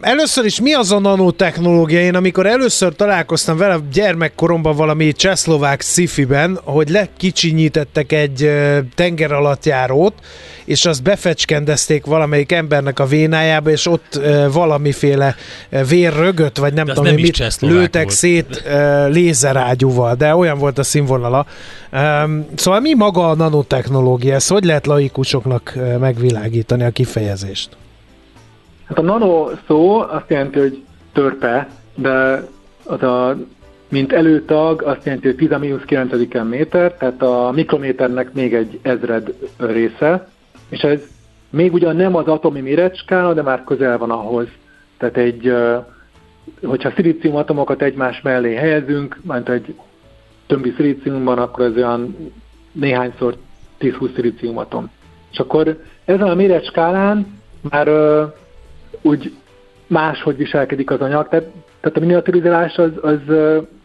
Először 0.00 0.44
is 0.44 0.60
mi 0.60 0.74
az 0.74 0.92
a 0.92 0.98
nanotechnológia? 0.98 2.00
Én 2.00 2.14
amikor 2.14 2.46
először 2.46 2.94
találkoztam 2.94 3.56
vele 3.56 3.78
gyermekkoromban 3.92 4.76
valami 4.76 5.12
csehszlovák 5.12 5.80
szifiben, 5.80 6.58
hogy 6.64 6.88
lekicsinyítettek 6.88 8.12
egy 8.12 8.50
tenger 8.94 9.32
alattjárót, 9.32 10.12
és 10.64 10.84
azt 10.84 11.02
befecskendezték 11.02 12.04
valamelyik 12.06 12.52
embernek 12.52 12.98
a 12.98 13.06
vénájába, 13.06 13.70
és 13.70 13.86
ott 13.86 14.20
valamiféle 14.52 15.34
vérrögöt, 15.88 16.58
vagy 16.58 16.72
nem 16.72 16.86
de 16.86 16.92
tudom, 16.92 17.14
nem 17.14 17.20
mit 17.20 17.60
lőtek 17.60 18.02
volt. 18.02 18.14
szét 18.14 18.62
lézerágyúval, 19.08 20.14
de 20.14 20.34
olyan 20.34 20.58
volt 20.58 20.78
a 20.78 20.82
színvonala. 20.82 21.46
Szóval 22.54 22.80
mi 22.80 22.94
maga 22.94 23.30
a 23.30 23.34
nanotechnológia? 23.34 24.34
Ezt 24.34 24.48
hogy 24.48 24.64
lehet 24.64 24.86
laikusoknak 24.86 25.78
megvilágítani 25.98 26.54
a 26.68 26.90
kifejezést? 26.90 27.76
Hát 28.84 28.98
a 28.98 29.02
nano 29.02 29.48
szó 29.66 29.98
azt 29.98 30.30
jelenti, 30.30 30.58
hogy 30.58 30.84
törpe, 31.12 31.68
de 31.94 32.46
az 32.84 33.02
a 33.02 33.36
mint 33.88 34.12
előtag 34.12 34.82
azt 34.82 35.04
jelenti, 35.04 35.26
hogy 35.26 35.36
10 35.36 35.50
9 35.86 36.12
méter, 36.48 36.94
tehát 36.94 37.22
a 37.22 37.50
mikrométernek 37.54 38.32
még 38.32 38.54
egy 38.54 38.78
ezred 38.82 39.34
része, 39.56 40.28
és 40.68 40.80
ez 40.80 41.00
még 41.50 41.72
ugyan 41.72 41.96
nem 41.96 42.16
az 42.16 42.26
atomi 42.26 42.60
méretskála, 42.60 43.34
de 43.34 43.42
már 43.42 43.64
közel 43.64 43.98
van 43.98 44.10
ahhoz. 44.10 44.46
Tehát 44.98 45.16
egy, 45.16 45.52
hogyha 46.64 46.92
szilícium 46.94 47.36
atomokat 47.36 47.82
egymás 47.82 48.20
mellé 48.20 48.54
helyezünk, 48.54 49.20
mert 49.22 49.48
egy 49.48 49.74
többi 50.46 50.72
szilíciumban, 50.76 51.38
akkor 51.38 51.64
ez 51.64 51.76
olyan 51.76 52.32
néhányszor 52.72 53.36
10-20 53.80 54.14
szilícium 54.14 54.58
atom. 54.58 54.90
És 55.32 55.38
akkor 55.38 55.82
ezen 56.06 56.28
a 56.28 56.34
méretskálán 56.34 57.40
már 57.70 57.88
úgy 59.02 59.32
máshogy 59.86 60.36
viselkedik 60.36 60.90
az 60.90 61.00
anyag. 61.00 61.28
Tehát, 61.28 61.46
tehát 61.80 61.96
a 61.96 62.00
miniaturizálás 62.00 62.76
az, 62.76 62.90
az, 63.00 63.20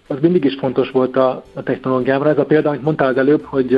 az 0.07 0.17
mindig 0.21 0.43
is 0.43 0.55
fontos 0.59 0.91
volt 0.91 1.15
a, 1.15 1.43
a 1.53 1.63
technológiában. 1.63 2.27
Ez 2.27 2.37
a 2.37 2.45
példa, 2.45 2.69
amit 2.69 2.83
mondtál 2.83 3.07
az 3.07 3.17
előbb, 3.17 3.43
hogy 3.43 3.73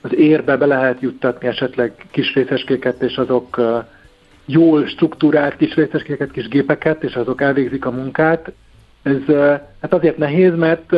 az 0.00 0.14
érbe 0.14 0.56
be 0.56 0.66
lehet 0.66 1.00
juttatni 1.00 1.48
esetleg 1.48 2.06
kis 2.10 2.34
részeskéket, 2.34 3.02
és 3.02 3.16
azok 3.16 3.60
jól 4.46 4.86
struktúrált 4.86 5.56
kis 5.56 5.74
részeskéket, 5.74 6.30
kis 6.30 6.48
gépeket, 6.48 7.02
és 7.02 7.14
azok 7.14 7.40
elvégzik 7.40 7.84
a 7.84 7.90
munkát. 7.90 8.52
Ez 9.02 9.34
hát 9.80 9.92
azért 9.92 10.18
nehéz, 10.18 10.56
mert 10.56 10.92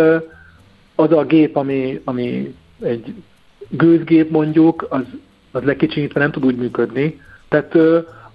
az 0.94 1.12
a 1.12 1.24
gép, 1.24 1.56
ami, 1.56 2.00
ami 2.04 2.54
egy 2.80 3.14
gőzgép 3.68 4.30
mondjuk, 4.30 4.86
az, 4.88 5.02
az 5.50 5.62
lekicsinyítve 5.62 6.20
nem 6.20 6.30
tud 6.30 6.44
úgy 6.44 6.56
működni. 6.56 7.20
Tehát 7.48 7.74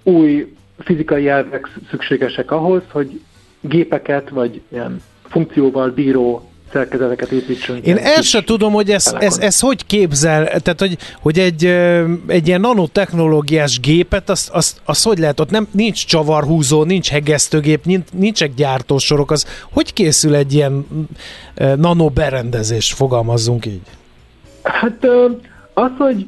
új 0.02 0.54
fizikai 0.78 1.28
elvek 1.28 1.68
szükségesek 1.90 2.50
ahhoz, 2.50 2.82
hogy 2.90 3.20
gépeket 3.60 4.28
vagy 4.28 4.60
ilyen 4.68 5.02
funkcióval 5.28 5.90
bíró 5.90 6.50
szerkezeteket 6.72 7.30
építsünk. 7.30 7.86
Én 7.86 7.96
el 7.96 8.22
sem 8.22 8.42
tudom, 8.42 8.72
hogy 8.72 8.90
ez, 8.90 9.14
ez, 9.18 9.38
ez 9.38 9.60
hogy 9.60 9.86
képzel, 9.86 10.44
tehát 10.46 10.80
hogy, 10.80 10.96
hogy 11.20 11.38
egy, 11.38 11.64
egy 12.26 12.46
ilyen 12.46 12.60
nanotechnológiás 12.60 13.80
gépet, 13.80 14.28
az, 14.30 14.50
az, 14.52 14.80
az 14.84 15.02
hogy 15.02 15.18
lehet, 15.18 15.40
ott 15.40 15.50
nem, 15.50 15.68
nincs 15.70 16.06
csavarhúzó, 16.06 16.84
nincs 16.84 17.10
hegesztőgép, 17.10 17.84
nincs, 17.84 18.04
nincsenek 18.12 18.54
gyártósorok, 18.54 19.30
az 19.30 19.46
hogy 19.72 19.92
készül 19.92 20.34
egy 20.34 20.52
ilyen 20.52 20.86
nano 21.76 22.08
berendezés, 22.08 22.92
fogalmazzunk 22.92 23.66
így? 23.66 23.80
Hát 24.62 25.06
az, 25.74 25.90
hogy 25.98 26.26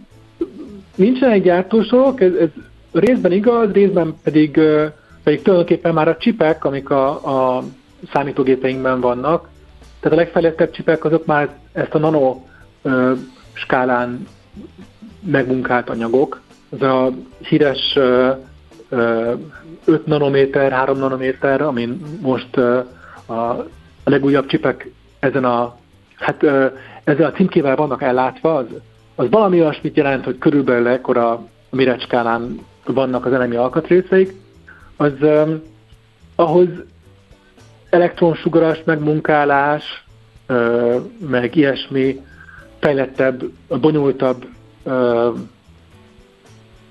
nincsenek 0.98 1.42
gyártósorok, 1.42 2.20
ez, 2.20 2.32
ez 2.34 2.48
részben 2.92 3.32
igaz, 3.32 3.72
részben 3.72 4.14
pedig, 4.22 4.60
pedig 5.22 5.42
tulajdonképpen 5.42 5.94
már 5.94 6.08
a 6.08 6.16
csipek, 6.16 6.64
amik 6.64 6.90
a, 6.90 7.08
a 7.56 7.62
számítógépeinkben 8.12 9.00
vannak, 9.00 9.48
tehát 10.00 10.18
a 10.18 10.20
legfejlettebb 10.20 10.70
csipek 10.70 11.04
azok 11.04 11.26
már 11.26 11.56
ezt 11.72 11.94
a 11.94 11.98
nano 11.98 12.42
ö, 12.82 13.12
skálán 13.52 14.26
megmunkált 15.20 15.90
anyagok. 15.90 16.40
Ez 16.72 16.82
a 16.82 17.10
híres 17.38 17.92
ö, 17.94 18.30
ö, 18.88 19.32
5 19.84 20.06
nanométer, 20.06 20.72
3 20.72 20.98
nanométer, 20.98 21.62
amin 21.62 22.02
most 22.20 22.56
ö, 22.56 22.80
a, 23.26 23.32
a 23.32 23.64
legújabb 24.04 24.46
csipek 24.46 24.90
ezen 25.18 25.44
a, 25.44 25.76
hát 26.16 26.42
ö, 26.42 26.66
ezzel 27.04 27.26
a 27.26 27.32
címkével 27.32 27.76
vannak 27.76 28.02
ellátva, 28.02 28.54
az, 28.54 28.66
az 29.18 29.30
valami 29.30 29.60
olyasmit 29.60 29.96
jelent, 29.96 30.24
hogy 30.24 30.38
körülbelül 30.38 30.88
ekkora 30.88 31.46
méretskálán 31.70 32.66
vannak 32.84 33.26
az 33.26 33.32
elemi 33.32 33.56
alkatrészeik, 33.56 34.32
az 34.96 35.12
ö, 35.20 35.54
ahhoz 36.34 36.68
elektronsugaras 37.90 38.82
megmunkálás, 38.84 40.04
meg 41.28 41.56
ilyesmi 41.56 42.20
fejlettebb, 42.78 43.42
bonyolultabb 43.80 44.46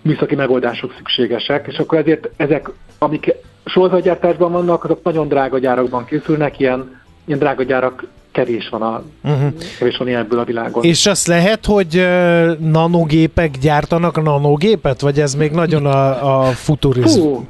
műszaki 0.01 0.35
megoldások 0.35 0.93
szükségesek, 0.97 1.67
és 1.67 1.77
akkor 1.77 1.97
ezért 1.97 2.29
ezek, 2.37 2.69
amik 2.97 3.33
sorozatgyártásban 3.65 4.51
vannak, 4.51 4.83
azok 4.83 5.03
nagyon 5.03 5.27
drága 5.27 5.59
gyárakban 5.59 6.05
készülnek, 6.05 6.59
ilyen, 6.59 7.01
ilyen 7.25 7.39
drága 7.39 7.63
gyárak 7.63 8.03
kevés 8.37 8.69
van, 8.69 8.81
a, 8.81 9.03
uh-huh. 9.23 9.53
kevés 9.79 9.97
van 9.97 10.07
ilyenből 10.07 10.39
a 10.39 10.43
világon. 10.43 10.83
És 10.83 11.05
azt 11.05 11.27
lehet, 11.27 11.65
hogy 11.65 11.95
uh, 11.95 12.57
nanogépek 12.59 13.57
gyártanak 13.61 14.23
nanogépet, 14.23 15.01
vagy 15.01 15.19
ez 15.19 15.35
még 15.35 15.51
nagyon 15.51 15.85
a, 15.85 16.39
a 16.39 16.51
futurizmus? 16.51 17.43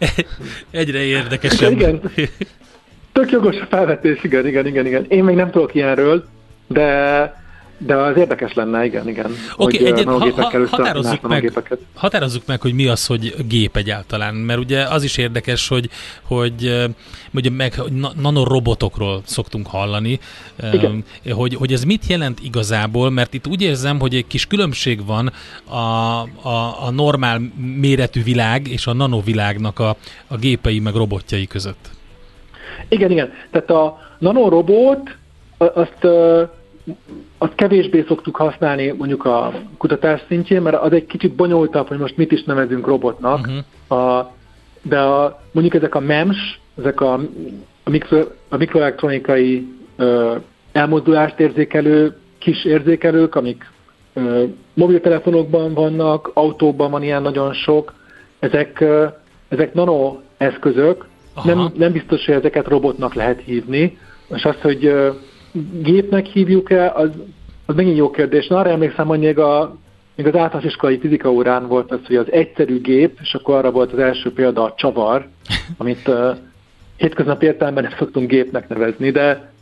Egyre 0.70 0.98
érdekesebb. 0.98 1.70
Igen. 1.70 2.00
Tök 3.12 3.30
jogos 3.30 3.56
a 3.56 3.66
felvetés, 3.70 4.24
igen, 4.24 4.46
igen, 4.46 4.66
igen, 4.66 4.86
igen. 4.86 5.04
Én 5.08 5.24
még 5.24 5.36
nem 5.36 5.50
tudok 5.50 5.74
ilyenről, 5.74 6.24
de 6.66 7.41
de 7.86 7.96
az 7.96 8.16
érdekes 8.16 8.54
lenne, 8.54 8.84
igen, 8.84 9.08
igen. 9.08 9.30
Oké, 9.56 9.78
okay, 9.78 9.92
egyet, 9.92 10.04
ha, 10.04 10.30
ha, 10.30 10.66
határozzuk, 10.70 11.28
meg, 11.28 11.52
határozzuk 11.94 12.46
meg, 12.46 12.60
hogy 12.60 12.74
mi 12.74 12.86
az, 12.86 13.06
hogy 13.06 13.34
gép 13.48 13.76
egyáltalán, 13.76 14.34
mert 14.34 14.58
ugye 14.58 14.82
az 14.82 15.02
is 15.02 15.16
érdekes, 15.16 15.68
hogy, 15.68 15.88
hogy 16.22 16.88
ugye 17.34 17.50
meg 17.50 17.74
nanorobotokról 18.20 19.22
szoktunk 19.24 19.66
hallani, 19.66 20.18
igen. 20.72 21.04
hogy, 21.30 21.54
hogy 21.54 21.72
ez 21.72 21.84
mit 21.84 22.06
jelent 22.06 22.40
igazából, 22.42 23.10
mert 23.10 23.34
itt 23.34 23.46
úgy 23.46 23.62
érzem, 23.62 24.00
hogy 24.00 24.14
egy 24.14 24.26
kis 24.26 24.46
különbség 24.46 25.06
van 25.06 25.32
a, 25.64 25.76
a, 26.48 26.86
a 26.86 26.90
normál 26.90 27.40
méretű 27.80 28.22
világ 28.22 28.68
és 28.68 28.86
a 28.86 28.92
nanovilágnak 28.92 29.78
a, 29.78 29.96
a 30.26 30.36
gépei 30.36 30.78
meg 30.78 30.94
robotjai 30.94 31.46
között. 31.46 31.90
Igen, 32.88 33.10
igen. 33.10 33.32
Tehát 33.50 33.70
a 33.70 33.98
nanorobot 34.18 35.16
azt 35.58 36.04
azt 37.42 37.54
kevésbé 37.54 38.04
szoktuk 38.08 38.36
használni 38.36 38.94
mondjuk 38.98 39.24
a 39.24 39.52
kutatás 39.78 40.20
szintjén, 40.28 40.62
mert 40.62 40.76
az 40.76 40.92
egy 40.92 41.06
kicsit 41.06 41.34
bonyolultabb, 41.34 41.88
hogy 41.88 41.98
most 41.98 42.16
mit 42.16 42.32
is 42.32 42.44
nevezünk 42.44 42.86
robotnak. 42.86 43.38
Uh-huh. 43.38 44.00
A, 44.00 44.32
de 44.82 44.98
a, 44.98 45.40
mondjuk 45.52 45.74
ezek 45.74 45.94
a 45.94 46.00
MEMS, 46.00 46.60
ezek 46.78 47.00
a, 47.00 47.12
a, 47.84 47.90
mikro, 47.90 48.18
a 48.48 48.56
mikroelektronikai 48.56 49.66
ö, 49.96 50.36
elmozdulást 50.72 51.40
érzékelő 51.40 52.16
kis 52.38 52.64
érzékelők, 52.64 53.34
amik 53.34 53.70
ö, 54.12 54.44
mobiltelefonokban 54.74 55.74
vannak, 55.74 56.30
autóban 56.34 56.90
van 56.90 57.02
ilyen 57.02 57.22
nagyon 57.22 57.52
sok, 57.52 57.94
ezek, 58.38 58.80
ö, 58.80 59.06
ezek 59.48 59.74
nano 59.74 60.16
eszközök, 60.36 61.06
nem, 61.44 61.72
nem 61.76 61.92
biztos, 61.92 62.24
hogy 62.24 62.34
ezeket 62.34 62.68
robotnak 62.68 63.14
lehet 63.14 63.40
hívni, 63.40 63.98
és 64.28 64.44
az, 64.44 64.56
hogy 64.60 64.92
gépnek 65.82 66.26
hívjuk-e, 66.26 66.92
az, 66.92 67.10
az 67.66 67.74
megint 67.74 67.96
jó 67.96 68.10
kérdés. 68.10 68.46
Na, 68.46 68.58
arra 68.58 68.70
emlékszem, 68.70 69.06
hogy 69.06 69.18
még, 69.18 69.38
a, 69.38 69.76
még 70.14 70.26
az 70.26 70.36
általános 70.36 70.70
iskolai 70.70 70.98
fizika 70.98 71.32
órán 71.32 71.68
volt 71.68 71.90
az, 71.90 71.98
hogy 72.06 72.16
az 72.16 72.32
egyszerű 72.32 72.80
gép, 72.80 73.18
és 73.22 73.34
akkor 73.34 73.54
arra 73.54 73.70
volt 73.70 73.92
az 73.92 73.98
első 73.98 74.32
példa 74.32 74.62
a 74.62 74.74
csavar, 74.76 75.28
amit 75.78 76.08
uh, 76.08 76.36
hétköznapi 76.96 77.46
értelemben 77.46 77.82
nem 77.82 77.94
szoktunk 77.98 78.28
gépnek 78.28 78.68
nevezni, 78.68 79.10
de, 79.10 79.52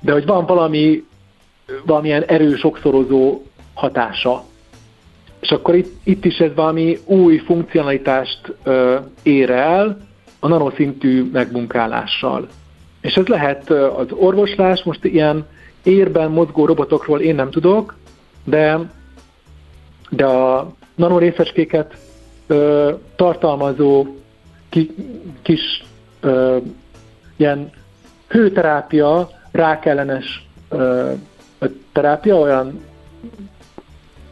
de 0.00 0.12
hogy 0.12 0.26
van 0.26 0.46
valami, 0.46 1.04
valamilyen 1.84 2.22
erős 2.22 2.58
sokszorozó 2.58 3.42
hatása. 3.74 4.44
És 5.40 5.50
akkor 5.50 5.74
itt, 5.74 5.92
itt 6.04 6.24
is 6.24 6.38
ez 6.38 6.54
valami 6.54 6.98
új 7.04 7.38
funkcionalitást 7.38 8.54
uh, 8.66 8.94
ér 9.22 9.50
el 9.50 10.08
a 10.40 10.48
nanoszintű 10.48 11.30
megmunkálással. 11.32 12.48
És 13.00 13.14
ez 13.14 13.26
lehet 13.26 13.70
az 13.70 14.06
orvoslás, 14.10 14.82
most 14.82 15.04
ilyen 15.04 15.46
érben 15.82 16.30
mozgó 16.30 16.66
robotokról 16.66 17.20
én 17.20 17.34
nem 17.34 17.50
tudok, 17.50 17.94
de, 18.44 18.90
de 20.10 20.26
a 20.26 20.72
nanorészecskéket 20.94 21.94
ö, 22.46 22.92
tartalmazó 23.16 24.06
ki, 24.68 24.94
kis 25.42 25.84
ö, 26.20 26.56
ilyen 27.36 27.70
hőterápia, 28.28 29.28
rákellenes 29.50 30.46
ö, 30.68 31.12
terápia, 31.92 32.36
olyan 32.36 32.80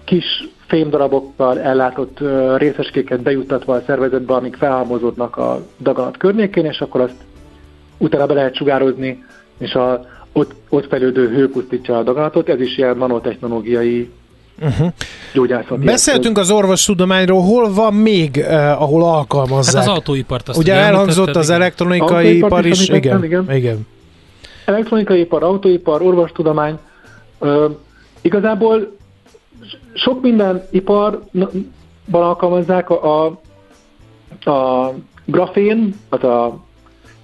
kis 0.04 0.48
fémdarabokkal 0.66 1.61
ellátott 1.61 2.20
ö, 2.20 2.57
részecskéket 2.57 3.20
bejuttatva 3.20 3.74
a 3.74 3.83
szervezetbe, 3.87 4.35
amik 4.35 4.57
felhalmozódnak 4.57 5.37
a 5.37 5.62
daganat 5.81 6.16
környékén, 6.16 6.64
és 6.64 6.81
akkor 6.81 7.00
azt 7.00 7.24
utána 7.98 8.26
be 8.26 8.34
lehet 8.34 8.54
sugározni, 8.54 9.24
és 9.58 9.72
a, 9.72 10.06
ott, 10.32 10.54
ott 10.68 10.88
fejlődő 10.88 11.28
hő 11.28 11.50
pusztítja 11.50 11.98
a 11.98 12.02
daganatot, 12.02 12.48
ez 12.48 12.61
is 12.61 12.78
ilyen 12.78 12.96
nanotechnológiai 12.96 14.11
Uh-huh. 14.62 14.92
Gyógyászati 15.34 15.84
Beszéltünk 15.84 16.38
az 16.38 16.50
orvostudományról, 16.50 17.42
hol 17.42 17.72
van 17.72 17.94
még, 17.94 18.37
uh, 18.37 18.82
ahol 18.82 19.02
alkalmazzák? 19.04 19.74
Hát 19.74 19.82
az 19.82 19.88
autóipart 19.88 20.48
azt 20.48 20.58
Ugye 20.58 20.74
elhangzott 20.74 21.37
az 21.37 21.50
elektronikai 21.50 22.37
ipar 22.37 22.66
is, 22.66 22.80
is 22.80 22.88
igen, 22.88 23.24
igen. 23.24 23.52
igen. 23.52 23.87
Elektronikai 24.64 25.20
ipar, 25.20 25.42
autóipar, 25.42 26.02
orvostudomány. 26.02 26.78
Uh, 27.38 27.64
igazából 28.20 28.96
sok 29.94 30.22
minden 30.22 30.62
iparban 30.70 31.72
alkalmazzák 32.11 32.90
a, 32.90 33.24
a, 33.24 33.40
a 34.50 34.92
grafén, 35.24 35.94
az 36.08 36.24
a 36.24 36.66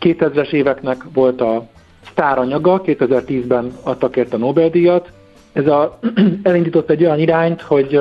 2000-es 0.04 0.52
éveknek 0.52 1.04
volt 1.12 1.40
a 1.40 1.66
sztáranyaga, 2.10 2.82
2010-ben 2.84 3.72
adtak 3.82 4.16
érte 4.16 4.36
Nobel-díjat. 4.36 5.12
Ez 5.52 5.66
a, 5.66 5.98
elindított 6.42 6.90
egy 6.90 7.04
olyan 7.04 7.18
irányt, 7.18 7.62
hogy, 7.62 8.00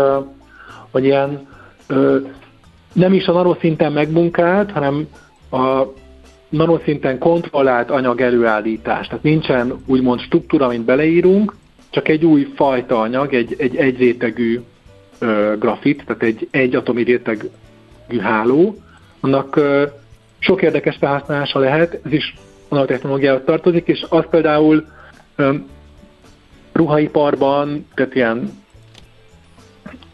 hogy 0.92 1.04
ilyen 1.04 1.48
nem 2.94 3.14
is 3.14 3.26
a 3.26 3.32
nanoszinten 3.32 3.92
megmunkált, 3.92 4.72
hanem 4.72 5.08
a 5.52 5.84
nanoszinten 6.50 7.18
kontrollált 7.18 7.90
anyag 7.92 8.22
előállítás. 8.22 9.08
Tehát 9.08 9.24
nincsen 9.24 9.74
úgymond 9.86 10.20
struktúra, 10.20 10.66
amit 10.66 10.82
beleírunk, 10.82 11.56
csak 11.90 12.08
egy 12.08 12.26
új 12.26 12.52
fajta 12.56 13.00
anyag, 13.00 13.34
egy, 13.34 13.56
egy 13.58 13.76
egyrétegű 13.76 14.60
grafit, 15.60 16.04
tehát 16.06 16.24
egy 16.24 16.48
egy 16.52 16.76
atomi 16.76 17.04
rétegű 17.04 18.18
háló, 18.20 18.76
annak 19.20 19.60
sok 20.44 20.62
érdekes 20.62 20.96
felhasználása 21.00 21.60
lehet, 21.60 22.00
ez 22.06 22.12
is 22.12 22.36
nanotechnológiához 22.70 23.42
tartozik, 23.46 23.88
és 23.88 24.06
az 24.10 24.24
például 24.30 24.86
um, 25.38 25.70
ruhaiparban, 26.72 27.88
tehát 27.96 28.16
ilyen 28.16 28.64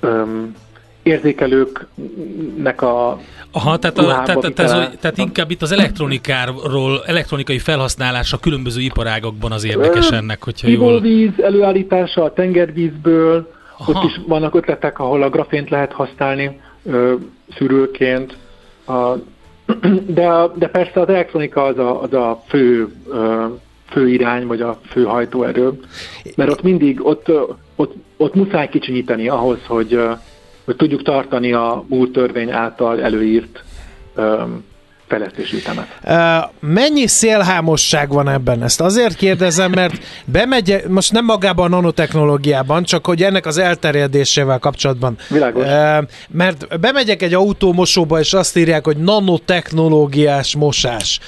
um, 0.01 0.55
érzékelőknek 1.03 2.81
a 2.81 3.19
Aha, 3.51 3.77
tehát, 3.77 3.97
a, 3.97 4.03
tehát, 4.03 4.25
tehát, 4.25 4.59
ez, 4.59 4.71
tehát 4.99 5.17
inkább 5.17 5.51
itt 5.51 5.61
az 5.61 5.71
elektronikáról, 5.71 7.03
elektronikai 7.05 7.59
felhasználása 7.59 8.37
különböző 8.37 8.81
iparágokban 8.81 9.51
az 9.51 9.65
érdekes 9.65 10.09
ennek, 10.09 10.43
hogyha 10.43 10.67
jól... 10.67 10.99
víz 10.99 11.31
előállítása 11.41 12.23
a 12.23 12.33
tengervízből, 12.33 13.51
Aha. 13.77 13.91
ott 13.91 14.03
is 14.03 14.19
vannak 14.27 14.55
ötletek, 14.55 14.99
ahol 14.99 15.23
a 15.23 15.29
grafént 15.29 15.69
lehet 15.69 15.91
használni 15.91 16.59
ö, 16.83 17.13
szűrőként. 17.57 18.37
A 18.87 19.13
de, 20.05 20.47
de 20.55 20.67
persze 20.67 20.99
az 20.99 21.09
elektronika 21.09 21.63
az 21.63 21.77
a, 21.77 22.01
az 22.01 22.13
a 22.13 22.43
fő, 22.47 22.87
fő 23.89 24.09
irány, 24.09 24.47
vagy 24.47 24.61
a 24.61 24.79
fő 24.89 25.03
hajtóerő, 25.03 25.79
mert 26.35 26.51
ott 26.51 26.61
mindig, 26.61 27.05
ott, 27.05 27.31
ott, 27.75 27.93
ott 28.17 28.35
muszáj 28.35 28.69
kicsinyíteni 28.69 29.27
ahhoz, 29.27 29.59
hogy, 29.67 29.99
hogy 30.65 30.75
tudjuk 30.75 31.03
tartani 31.03 31.53
a 31.53 31.83
múlt 31.87 32.11
törvény 32.11 32.51
által 32.51 33.01
előírt 33.01 33.63
fejlesztési 35.09 35.55
ütemet. 35.55 35.87
Mennyi 36.59 37.07
szélhámosság 37.07 38.09
van 38.09 38.29
ebben? 38.29 38.63
Ezt 38.63 38.81
azért 38.81 39.15
kérdezem, 39.15 39.71
mert 39.71 39.93
bemegy, 40.25 40.83
most 40.87 41.11
nem 41.11 41.25
magában 41.25 41.65
a 41.65 41.75
nanotechnológiában, 41.75 42.83
csak 42.83 43.05
hogy 43.05 43.23
ennek 43.23 43.45
az 43.45 43.57
elterjedésével 43.57 44.59
kapcsolatban. 44.59 45.17
Világos. 45.29 45.65
Mert 46.29 46.79
bemegyek 46.79 47.21
egy 47.21 47.33
autómosóba, 47.33 48.19
és 48.19 48.33
azt 48.33 48.57
írják, 48.57 48.85
hogy 48.85 48.97
nanotechnológiás 48.97 50.55
mosás. 50.55 51.19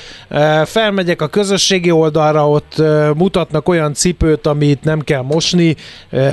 Felmegyek 0.65 1.21
a 1.21 1.27
közösségi 1.27 1.91
oldalra, 1.91 2.49
ott 2.49 2.83
mutatnak 3.15 3.69
olyan 3.69 3.93
cipőt, 3.93 4.47
amit 4.47 4.83
nem 4.83 4.99
kell 4.99 5.21
mosni, 5.21 5.75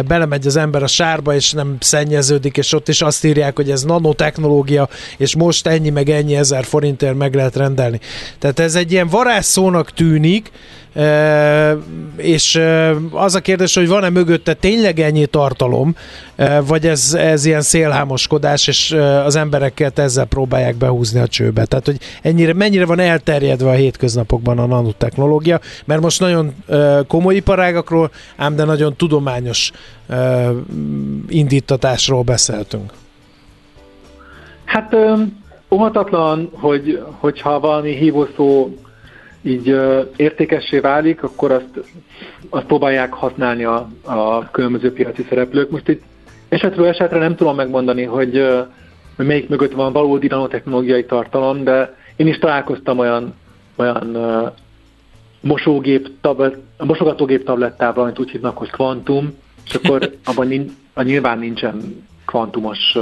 belemegy 0.06 0.46
az 0.46 0.56
ember 0.56 0.82
a 0.82 0.86
sárba, 0.86 1.34
és 1.34 1.52
nem 1.52 1.76
szennyeződik, 1.80 2.56
és 2.56 2.72
ott 2.72 2.88
is 2.88 3.02
azt 3.02 3.24
írják, 3.24 3.56
hogy 3.56 3.70
ez 3.70 3.82
nanotechnológia, 3.82 4.88
és 5.16 5.36
most 5.36 5.66
ennyi 5.66 5.90
meg 5.90 6.08
ennyi 6.08 6.36
ezer 6.36 6.64
forintért 6.64 7.14
meg 7.14 7.36
lehet 7.38 7.56
rendelni. 7.56 8.00
Tehát 8.38 8.58
ez 8.58 8.74
egy 8.74 8.92
ilyen 8.92 9.08
varázsszónak 9.08 9.92
tűnik, 9.92 10.50
és 12.16 12.60
az 13.12 13.34
a 13.34 13.40
kérdés, 13.40 13.74
hogy 13.74 13.88
van-e 13.88 14.10
mögötte 14.10 14.54
tényleg 14.54 15.00
ennyi 15.00 15.26
tartalom, 15.26 15.96
vagy 16.66 16.86
ez, 16.86 17.14
ez 17.14 17.44
ilyen 17.44 17.60
szélhámoskodás, 17.60 18.66
és 18.66 18.96
az 19.24 19.36
embereket 19.36 19.98
ezzel 19.98 20.24
próbálják 20.24 20.76
behúzni 20.76 21.20
a 21.20 21.26
csőbe. 21.26 21.64
Tehát, 21.64 21.86
hogy 21.86 21.98
ennyire, 22.22 22.52
mennyire 22.52 22.84
van 22.86 22.98
elterjedve 22.98 23.68
a 23.70 23.74
hétköznapokban 23.74 24.58
a 24.58 24.66
nanotechnológia, 24.66 25.60
mert 25.84 26.00
most 26.00 26.20
nagyon 26.20 26.54
komoly 27.06 27.34
iparágakról, 27.34 28.10
ám 28.36 28.56
de 28.56 28.64
nagyon 28.64 28.96
tudományos 28.96 29.70
indítatásról 31.28 32.22
beszéltünk. 32.22 32.92
Hát 34.64 34.96
óhatatlan, 35.70 36.48
hogy, 36.52 37.02
hogyha 37.18 37.60
valami 37.60 37.90
hívószó 37.90 38.68
így 39.42 39.76
értékessé 40.16 40.78
válik, 40.78 41.22
akkor 41.22 41.52
azt, 41.52 41.88
azt 42.48 42.66
próbálják 42.66 43.12
használni 43.12 43.64
a, 43.64 43.88
a 44.04 44.50
különböző 44.50 44.92
piaci 44.92 45.26
szereplők. 45.28 45.70
Most 45.70 45.88
itt 45.88 46.02
esetről 46.48 46.86
esetre 46.86 47.18
nem 47.18 47.36
tudom 47.36 47.56
megmondani, 47.56 48.02
hogy, 48.02 48.46
hogy 49.16 49.26
melyik 49.26 49.48
mögött 49.48 49.72
van 49.72 49.92
valódi 49.92 50.26
nanotechnológiai 50.26 51.04
tartalom, 51.04 51.64
de 51.64 51.96
én 52.16 52.26
is 52.26 52.38
találkoztam 52.38 52.98
olyan, 52.98 53.34
olyan 53.76 54.16
mosógép 55.40 56.10
tablet, 56.20 56.56
mosogatógép 56.78 57.44
tablettával, 57.44 58.04
amit 58.04 58.18
úgy 58.18 58.30
hívnak, 58.30 58.58
hogy 58.58 58.70
kvantum, 58.70 59.34
és 59.64 59.74
akkor 59.74 60.10
abban 60.24 60.46
nincs, 60.46 60.72
nyilván 60.94 61.38
nincsen 61.38 62.06
kvantumos, 62.26 62.96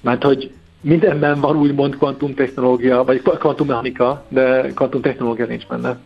mert 0.00 0.22
hogy 0.22 0.50
mindenben 0.80 1.40
van 1.40 1.56
úgymond 1.56 1.96
kvantumtechnológia, 1.96 3.04
vagy 3.04 3.22
kvantummechanika, 3.22 4.24
de 4.28 4.72
kvantumtechnológia 4.74 5.46
nincs 5.46 5.66
benne. 5.66 5.98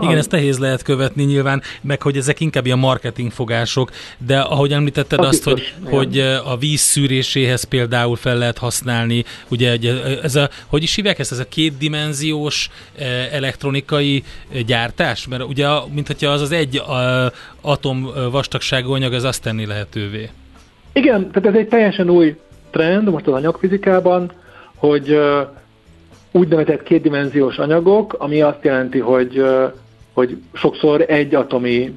Igen, 0.00 0.16
ezt 0.16 0.30
nehéz 0.30 0.58
lehet 0.58 0.82
követni 0.82 1.22
nyilván, 1.22 1.62
meg 1.80 2.02
hogy 2.02 2.16
ezek 2.16 2.40
inkább 2.40 2.66
ilyen 2.66 2.78
marketing 2.78 3.30
fogások, 3.30 3.90
de 4.26 4.38
ahogy 4.38 4.72
említetted 4.72 5.18
az 5.18 5.26
azt, 5.26 5.44
biztos, 5.44 5.74
hogy, 5.84 5.94
hogy 5.94 6.18
a 6.44 6.56
víz 6.56 6.80
szűréséhez 6.80 7.64
például 7.64 8.16
fel 8.16 8.36
lehet 8.36 8.58
használni, 8.58 9.24
ugye 9.48 9.76
ez 10.22 10.36
a, 10.36 10.48
hogy 10.66 10.82
is 10.82 10.94
hívják 10.94 11.18
ezt, 11.18 11.32
ez 11.32 11.38
a 11.38 11.48
kétdimenziós 11.48 12.70
elektronikai 13.32 14.22
gyártás, 14.66 15.26
mert 15.28 15.42
ugye 15.42 15.66
mint 15.94 16.06
hogyha 16.06 16.30
az 16.30 16.40
az 16.40 16.52
egy 16.52 16.82
atom 17.60 18.08
vastagságú 18.30 18.92
anyag, 18.92 19.12
az 19.12 19.24
azt 19.24 19.42
tenni 19.42 19.66
lehetővé. 19.66 20.28
Igen, 20.92 21.30
tehát 21.30 21.48
ez 21.48 21.54
egy 21.54 21.68
teljesen 21.68 22.10
új 22.10 22.36
trend 22.70 23.10
most 23.10 23.26
az 23.26 23.32
anyagfizikában, 23.32 24.30
hogy 24.76 25.18
úgynevezett 26.32 26.82
kétdimenziós 26.82 27.58
anyagok, 27.58 28.12
ami 28.18 28.40
azt 28.40 28.64
jelenti, 28.64 28.98
hogy, 28.98 29.44
hogy 30.12 30.38
sokszor 30.52 31.04
egy 31.08 31.34
atomi 31.34 31.96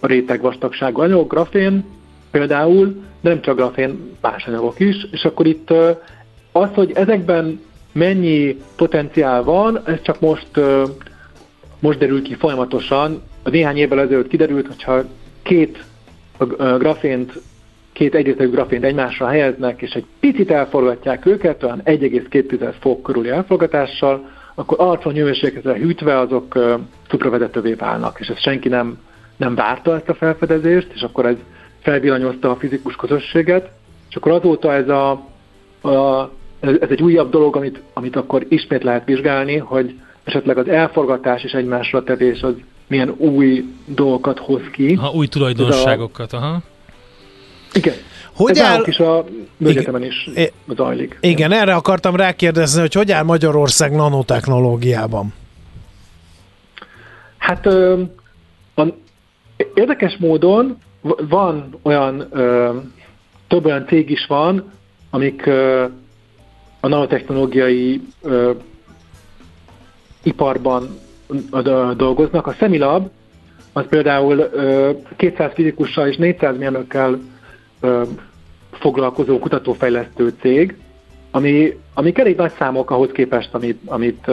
réteg 0.00 0.40
vastagságú 0.40 1.00
anyag, 1.00 1.28
grafén 1.28 1.84
például, 2.30 2.86
de 3.20 3.28
nem 3.28 3.40
csak 3.40 3.56
grafén, 3.56 4.16
más 4.20 4.46
anyagok 4.46 4.80
is, 4.80 5.06
és 5.10 5.24
akkor 5.24 5.46
itt 5.46 5.70
az, 6.52 6.68
hogy 6.74 6.92
ezekben 6.94 7.60
mennyi 7.92 8.56
potenciál 8.76 9.42
van, 9.42 9.80
ez 9.84 10.02
csak 10.02 10.20
most, 10.20 10.48
most 11.78 11.98
derül 11.98 12.22
ki 12.22 12.34
folyamatosan. 12.34 13.22
Néhány 13.44 13.76
évvel 13.76 14.00
ezelőtt 14.00 14.28
kiderült, 14.28 14.66
hogyha 14.66 15.02
két 15.42 15.84
grafént 16.78 17.40
két 17.92 18.14
egyrészegű 18.14 18.50
grafént 18.50 18.84
egymásra 18.84 19.26
helyeznek, 19.26 19.82
és 19.82 19.92
egy 19.92 20.04
picit 20.20 20.50
elforgatják 20.50 21.26
őket, 21.26 21.62
olyan 21.62 21.82
1,2 21.84 22.74
fok 22.80 23.02
körüli 23.02 23.28
elforgatással, 23.28 24.28
akkor 24.54 24.80
alacsony 24.80 25.14
hőmérsékletre 25.14 25.74
hűtve 25.74 26.18
azok 26.18 26.54
uh, 26.54 26.80
szupravezetővé 27.10 27.72
válnak, 27.72 28.20
és 28.20 28.28
ezt 28.28 28.42
senki 28.42 28.68
nem, 28.68 28.98
nem 29.36 29.54
várta 29.54 29.94
ezt 29.94 30.08
a 30.08 30.14
felfedezést, 30.14 30.90
és 30.94 31.02
akkor 31.02 31.26
ez 31.26 31.36
felvillanyozta 31.80 32.50
a 32.50 32.56
fizikus 32.56 32.96
közösséget, 32.96 33.70
és 34.08 34.16
akkor 34.16 34.32
azóta 34.32 34.72
ez, 34.72 34.88
a, 34.88 35.10
a, 35.80 36.30
ez, 36.60 36.74
ez 36.80 36.88
egy 36.90 37.02
újabb 37.02 37.30
dolog, 37.30 37.56
amit, 37.56 37.82
amit 37.92 38.16
akkor 38.16 38.46
ismét 38.48 38.82
lehet 38.82 39.04
vizsgálni, 39.04 39.56
hogy 39.56 39.94
esetleg 40.24 40.58
az 40.58 40.68
elforgatás 40.68 41.44
és 41.44 41.52
egymásra 41.52 42.02
tevés 42.02 42.42
az 42.42 42.54
milyen 42.86 43.14
új 43.16 43.64
dolgokat 43.86 44.38
hoz 44.38 44.62
ki. 44.72 44.94
Ha, 44.94 45.10
új 45.14 45.26
tulajdonságokat, 45.26 46.32
aha. 46.32 46.62
Igen. 47.72 47.94
Hogy 48.34 48.50
Ez 48.50 48.64
áll... 48.64 48.82
is 48.86 48.98
a 48.98 49.24
egyetemen 49.64 50.04
is 50.04 50.30
zajlik. 50.68 51.18
Igen, 51.20 51.52
erre 51.52 51.74
akartam 51.74 52.16
rákérdezni, 52.16 52.80
hogy 52.80 52.92
hogy 52.92 53.12
áll 53.12 53.22
Magyarország 53.22 53.92
nanotechnológiában? 53.92 55.32
Hát 57.38 57.66
a, 58.74 58.82
érdekes 59.74 60.16
módon 60.18 60.78
van 61.28 61.78
olyan, 61.82 62.26
ö, 62.30 62.76
több 63.48 63.64
olyan 63.64 63.86
cég 63.86 64.10
is 64.10 64.26
van, 64.26 64.72
amik 65.10 65.46
ö, 65.46 65.84
a 66.80 66.88
nanotechnológiai 66.88 68.00
ö, 68.22 68.50
iparban 70.22 70.98
dolgoznak. 71.96 72.46
A 72.46 72.52
Semilab 72.52 73.10
az 73.72 73.84
például 73.88 74.38
ö, 74.38 74.90
200 75.16 75.52
fizikussal 75.54 76.08
és 76.08 76.16
400 76.16 76.58
mérnökkel 76.58 77.18
foglalkozó 78.70 79.38
kutatófejlesztő 79.38 80.34
cég, 80.40 80.76
ami, 81.30 81.80
ami 81.94 82.12
elég 82.14 82.36
nagy 82.36 82.52
számok 82.58 82.90
ahhoz 82.90 83.10
képest, 83.12 83.54
amit, 83.54 83.80
amit 83.84 84.28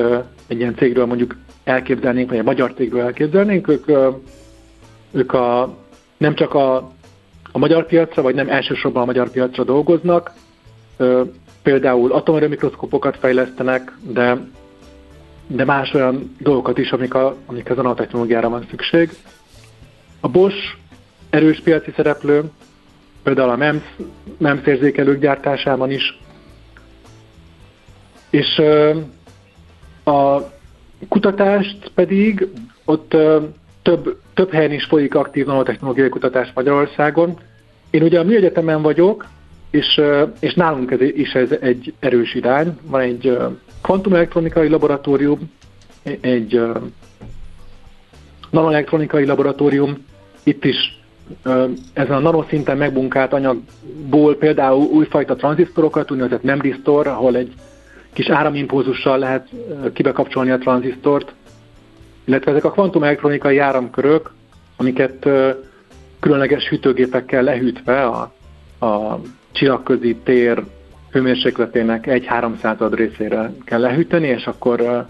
egy 0.47 0.59
ilyen 0.59 0.75
cégről 0.75 1.05
mondjuk 1.05 1.35
elképzelnénk, 1.63 2.29
vagy 2.29 2.37
egy 2.37 2.43
magyar 2.43 2.73
cégről 2.73 3.01
elképzelnénk, 3.01 3.67
ők, 3.67 3.87
ők 5.11 5.33
a, 5.33 5.75
nem 6.17 6.35
csak 6.35 6.53
a, 6.53 6.75
a 7.51 7.57
magyar 7.57 7.85
piacra, 7.85 8.21
vagy 8.21 8.35
nem 8.35 8.49
elsősorban 8.49 9.01
a 9.01 9.05
magyar 9.05 9.29
piacra 9.29 9.63
dolgoznak, 9.63 10.31
például 11.61 12.11
atomerőmikroszkópokat 12.11 13.17
fejlesztenek, 13.17 13.97
de, 14.01 14.37
de 15.47 15.65
más 15.65 15.93
olyan 15.93 16.35
dolgokat 16.39 16.77
is, 16.77 16.91
amik, 16.91 17.13
a, 17.13 17.35
amik 17.45 17.69
az 17.69 17.75
nanotechnológiára 17.75 18.49
van 18.49 18.65
szükség. 18.69 19.09
A 20.19 20.27
Bosch 20.27 20.75
erős 21.29 21.59
piaci 21.59 21.91
szereplő, 21.95 22.43
például 23.33 23.49
a 23.49 23.55
MEMS, 23.55 23.83
MEMS 24.37 24.65
érzékelők 24.65 25.19
gyártásában 25.19 25.91
is. 25.91 26.19
És 28.29 28.61
a 30.03 30.39
kutatást 31.09 31.91
pedig 31.95 32.47
ott 32.85 33.15
több, 33.81 34.19
több 34.33 34.51
helyen 34.51 34.71
is 34.71 34.85
folyik 34.85 35.15
aktív 35.15 35.45
nanotechnológiai 35.45 36.09
kutatás 36.09 36.51
Magyarországon. 36.53 37.39
Én 37.89 38.03
ugye 38.03 38.19
a 38.19 38.23
mi 38.23 38.35
egyetemen 38.35 38.81
vagyok, 38.81 39.25
és, 39.71 40.01
és 40.39 40.53
nálunk 40.53 40.91
ez 40.91 41.01
is 41.01 41.33
ez 41.33 41.51
egy 41.61 41.93
erős 41.99 42.33
irány. 42.33 42.77
Van 42.81 43.01
egy 43.01 43.37
kvantumelektronikai 43.81 44.67
laboratórium, 44.67 45.51
egy 46.21 46.61
nanoelektronikai 48.49 49.25
laboratórium, 49.25 50.05
itt 50.43 50.65
is 50.65 50.98
ezen 51.93 52.15
a 52.15 52.19
nanoszinten 52.19 52.77
megbunkált 52.77 53.33
anyagból 53.33 54.35
például 54.35 54.85
újfajta 54.85 55.35
tranzisztorokat, 55.35 56.11
úgynevezett 56.11 56.43
memristor, 56.43 57.07
ahol 57.07 57.35
egy 57.35 57.53
kis 58.13 58.29
áramimpulzussal 58.29 59.17
lehet 59.17 59.47
kibekapcsolni 59.93 60.51
a 60.51 60.57
tranzisztort, 60.57 61.33
illetve 62.25 62.51
ezek 62.51 62.63
a 62.63 62.71
kvantumelektronikai 62.71 63.57
áramkörök, 63.57 64.31
amiket 64.77 65.29
különleges 66.19 66.67
hűtőgépekkel 66.67 67.43
lehűtve 67.43 68.03
a, 68.03 68.33
a 68.85 69.19
csillagközi 69.51 70.15
tér 70.15 70.63
hőmérsékletének 71.11 72.07
egy 72.07 72.25
300 72.25 72.77
részére 72.91 73.51
kell 73.63 73.79
lehűteni, 73.79 74.27
és 74.27 74.47
akkor, 74.47 75.05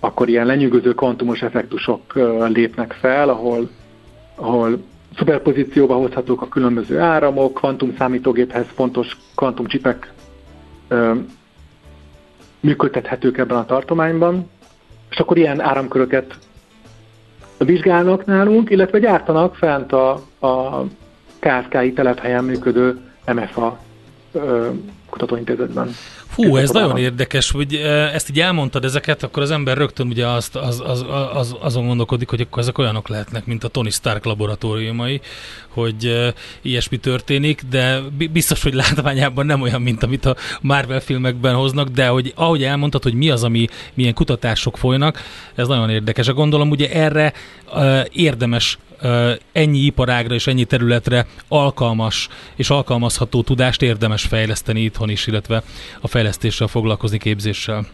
akkor 0.00 0.28
ilyen 0.28 0.46
lenyűgöző 0.46 0.94
kvantumos 0.94 1.42
effektusok 1.42 2.14
lépnek 2.48 2.92
fel, 2.92 3.28
ahol, 3.28 3.68
ahol 4.34 4.78
szuperpozícióba 5.16 5.94
hozhatók 5.94 6.42
a 6.42 6.48
különböző 6.48 6.98
áramok, 6.98 7.54
kvantum 7.54 7.94
számítógéphez 7.98 8.66
fontos 8.74 9.16
kvantumcsipek 9.34 10.12
működtethetők 12.60 13.38
ebben 13.38 13.56
a 13.56 13.64
tartományban, 13.64 14.50
és 15.10 15.16
akkor 15.18 15.36
ilyen 15.36 15.60
áramköröket 15.60 16.38
vizsgálnak 17.58 18.24
nálunk, 18.24 18.70
illetve 18.70 18.98
gyártanak 18.98 19.54
fent 19.54 19.92
a, 19.92 20.10
a 20.38 20.82
KSK-i 21.38 21.92
telephelyen 21.92 22.44
működő 22.44 22.98
MFA 23.34 23.78
ö, 24.32 24.68
kutatóintézetben. 25.10 25.88
Hú, 26.36 26.56
ez 26.56 26.70
nagyon 26.70 26.96
érdekes, 26.96 27.50
hogy 27.50 27.74
ezt 28.12 28.30
így 28.30 28.40
elmondtad 28.40 28.84
ezeket, 28.84 29.22
akkor 29.22 29.42
az 29.42 29.50
ember 29.50 29.76
rögtön 29.76 30.06
ugye 30.06 30.26
azt, 30.26 30.56
az, 30.56 30.82
az, 30.86 31.04
az, 31.32 31.56
azon 31.60 31.86
gondolkodik, 31.86 32.28
hogy 32.28 32.40
akkor 32.40 32.62
ezek 32.62 32.78
olyanok 32.78 33.08
lehetnek, 33.08 33.46
mint 33.46 33.64
a 33.64 33.68
Tony 33.68 33.90
Stark 33.90 34.24
laboratóriumai, 34.24 35.20
hogy 35.68 36.32
ilyesmi 36.62 36.96
történik, 36.96 37.62
de 37.70 38.00
biztos, 38.32 38.62
hogy 38.62 38.74
látványában 38.74 39.46
nem 39.46 39.60
olyan, 39.60 39.82
mint 39.82 40.02
amit 40.02 40.24
a 40.24 40.36
Marvel 40.60 41.00
filmekben 41.00 41.54
hoznak, 41.54 41.88
de 41.88 42.06
hogy 42.06 42.32
ahogy 42.36 42.62
elmondtad, 42.62 43.02
hogy 43.02 43.14
mi 43.14 43.30
az, 43.30 43.44
ami 43.44 43.66
milyen 43.94 44.14
kutatások 44.14 44.78
folynak, 44.78 45.22
ez 45.54 45.68
nagyon 45.68 45.90
érdekes. 45.90 46.26
Gondolom 46.26 46.70
ugye 46.70 46.90
erre 46.90 47.32
érdemes 48.12 48.78
ennyi 49.52 49.78
iparágra 49.78 50.34
és 50.34 50.46
ennyi 50.46 50.64
területre 50.64 51.26
alkalmas 51.48 52.28
és 52.56 52.70
alkalmazható 52.70 53.42
tudást 53.42 53.82
érdemes 53.82 54.24
fejleszteni 54.24 54.80
itthon 54.80 55.08
is, 55.08 55.26
illetve 55.26 55.62
a 56.00 56.08
fejlesztéssel 56.08 56.66
foglalkozni 56.66 57.18
képzéssel. 57.18 57.86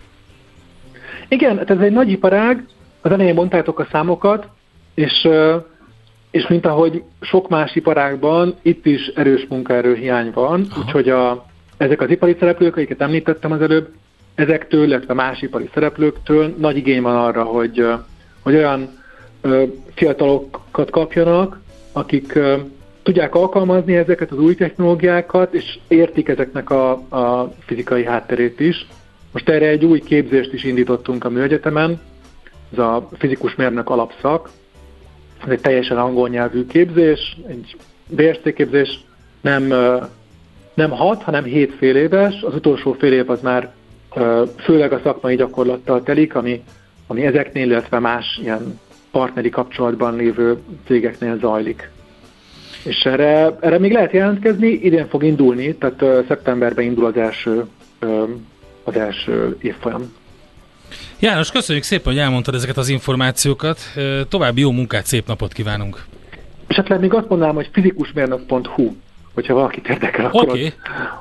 Igen, 1.28 1.56
hát 1.58 1.70
ez 1.70 1.78
egy 1.78 1.92
nagy 1.92 2.10
iparág, 2.10 2.66
az 3.00 3.10
elején 3.10 3.34
mondtátok 3.34 3.78
a 3.78 3.88
számokat, 3.90 4.48
és, 4.94 5.28
és 6.30 6.46
mint 6.46 6.66
ahogy 6.66 7.02
sok 7.20 7.48
más 7.48 7.74
iparágban, 7.74 8.54
itt 8.62 8.86
is 8.86 9.06
erős 9.06 9.46
munkaerő 9.48 9.94
hiány 9.94 10.30
van, 10.34 10.66
Aha. 10.70 10.80
úgyhogy 10.80 11.08
a, 11.08 11.46
ezek 11.76 12.00
az 12.00 12.10
ipari 12.10 12.36
szereplők, 12.38 12.76
amiket 12.76 13.00
említettem 13.00 13.52
az 13.52 13.60
előbb, 13.60 13.88
ezektől, 14.34 14.84
illetve 14.84 15.14
más 15.14 15.42
ipari 15.42 15.70
szereplőktől 15.74 16.54
nagy 16.58 16.76
igény 16.76 17.02
van 17.02 17.16
arra, 17.16 17.42
hogy, 17.42 17.86
hogy 18.42 18.54
olyan 18.54 19.01
fiatalokat 19.94 20.90
kapjanak, 20.90 21.60
akik 21.92 22.38
tudják 23.02 23.34
alkalmazni 23.34 23.96
ezeket 23.96 24.30
az 24.30 24.38
új 24.38 24.54
technológiákat, 24.54 25.54
és 25.54 25.78
értik 25.88 26.28
ezeknek 26.28 26.70
a, 26.70 26.90
a 26.92 27.52
fizikai 27.66 28.04
hátterét 28.04 28.60
is. 28.60 28.86
Most 29.32 29.48
erre 29.48 29.66
egy 29.66 29.84
új 29.84 30.00
képzést 30.00 30.52
is 30.52 30.64
indítottunk 30.64 31.24
a 31.24 31.30
műegyetemen, 31.30 32.00
ez 32.72 32.78
a 32.78 33.08
fizikus 33.18 33.54
mérnök 33.54 33.90
alapszak. 33.90 34.50
Ez 35.44 35.50
egy 35.50 35.60
teljesen 35.60 35.98
angol 35.98 36.28
nyelvű 36.28 36.66
képzés, 36.66 37.36
egy 37.46 37.76
BSC 38.08 38.54
képzés, 38.54 39.00
nem, 39.40 39.62
nem 40.74 40.90
hat, 40.90 41.22
hanem 41.22 41.44
hét 41.44 41.72
fél 41.72 41.96
éves. 41.96 42.42
Az 42.42 42.54
utolsó 42.54 42.92
fél 42.92 43.12
év 43.12 43.30
az 43.30 43.40
már 43.40 43.72
főleg 44.58 44.92
a 44.92 45.00
szakmai 45.02 45.36
gyakorlattal 45.36 46.02
telik, 46.02 46.34
ami, 46.34 46.62
ami 47.06 47.26
ezeknél, 47.26 47.70
illetve 47.70 47.98
más 47.98 48.38
ilyen 48.42 48.80
partneri 49.12 49.50
kapcsolatban 49.50 50.16
lévő 50.16 50.58
cégeknél 50.86 51.38
zajlik. 51.38 51.90
És 52.84 53.02
erre, 53.04 53.56
erre 53.60 53.78
még 53.78 53.92
lehet 53.92 54.12
jelentkezni, 54.12 54.68
idén 54.68 55.08
fog 55.08 55.24
indulni, 55.24 55.74
tehát 55.74 56.02
uh, 56.02 56.26
szeptemberben 56.28 56.84
indul 56.84 57.06
az 57.06 57.16
első, 57.16 57.64
uh, 58.00 58.28
az 58.84 58.96
első 58.96 59.56
évfolyam. 59.60 60.12
János, 61.18 61.50
köszönjük 61.50 61.84
szépen, 61.84 62.12
hogy 62.12 62.22
elmondtad 62.22 62.54
ezeket 62.54 62.76
az 62.76 62.88
információkat. 62.88 63.78
További 64.28 64.60
jó 64.60 64.70
munkát, 64.70 65.06
szép 65.06 65.26
napot 65.26 65.52
kívánunk! 65.52 66.04
És 66.68 66.76
hát 66.76 67.00
még 67.00 67.14
azt 67.14 67.28
mondanám, 67.28 67.54
hogy 67.54 67.68
fizikusmérnök.hu 67.72 68.94
hogyha 69.34 69.54
valakit 69.54 69.88
érdekel, 69.88 70.24
akkor 70.24 70.42
okay. 70.42 70.64
ott, 70.64 70.74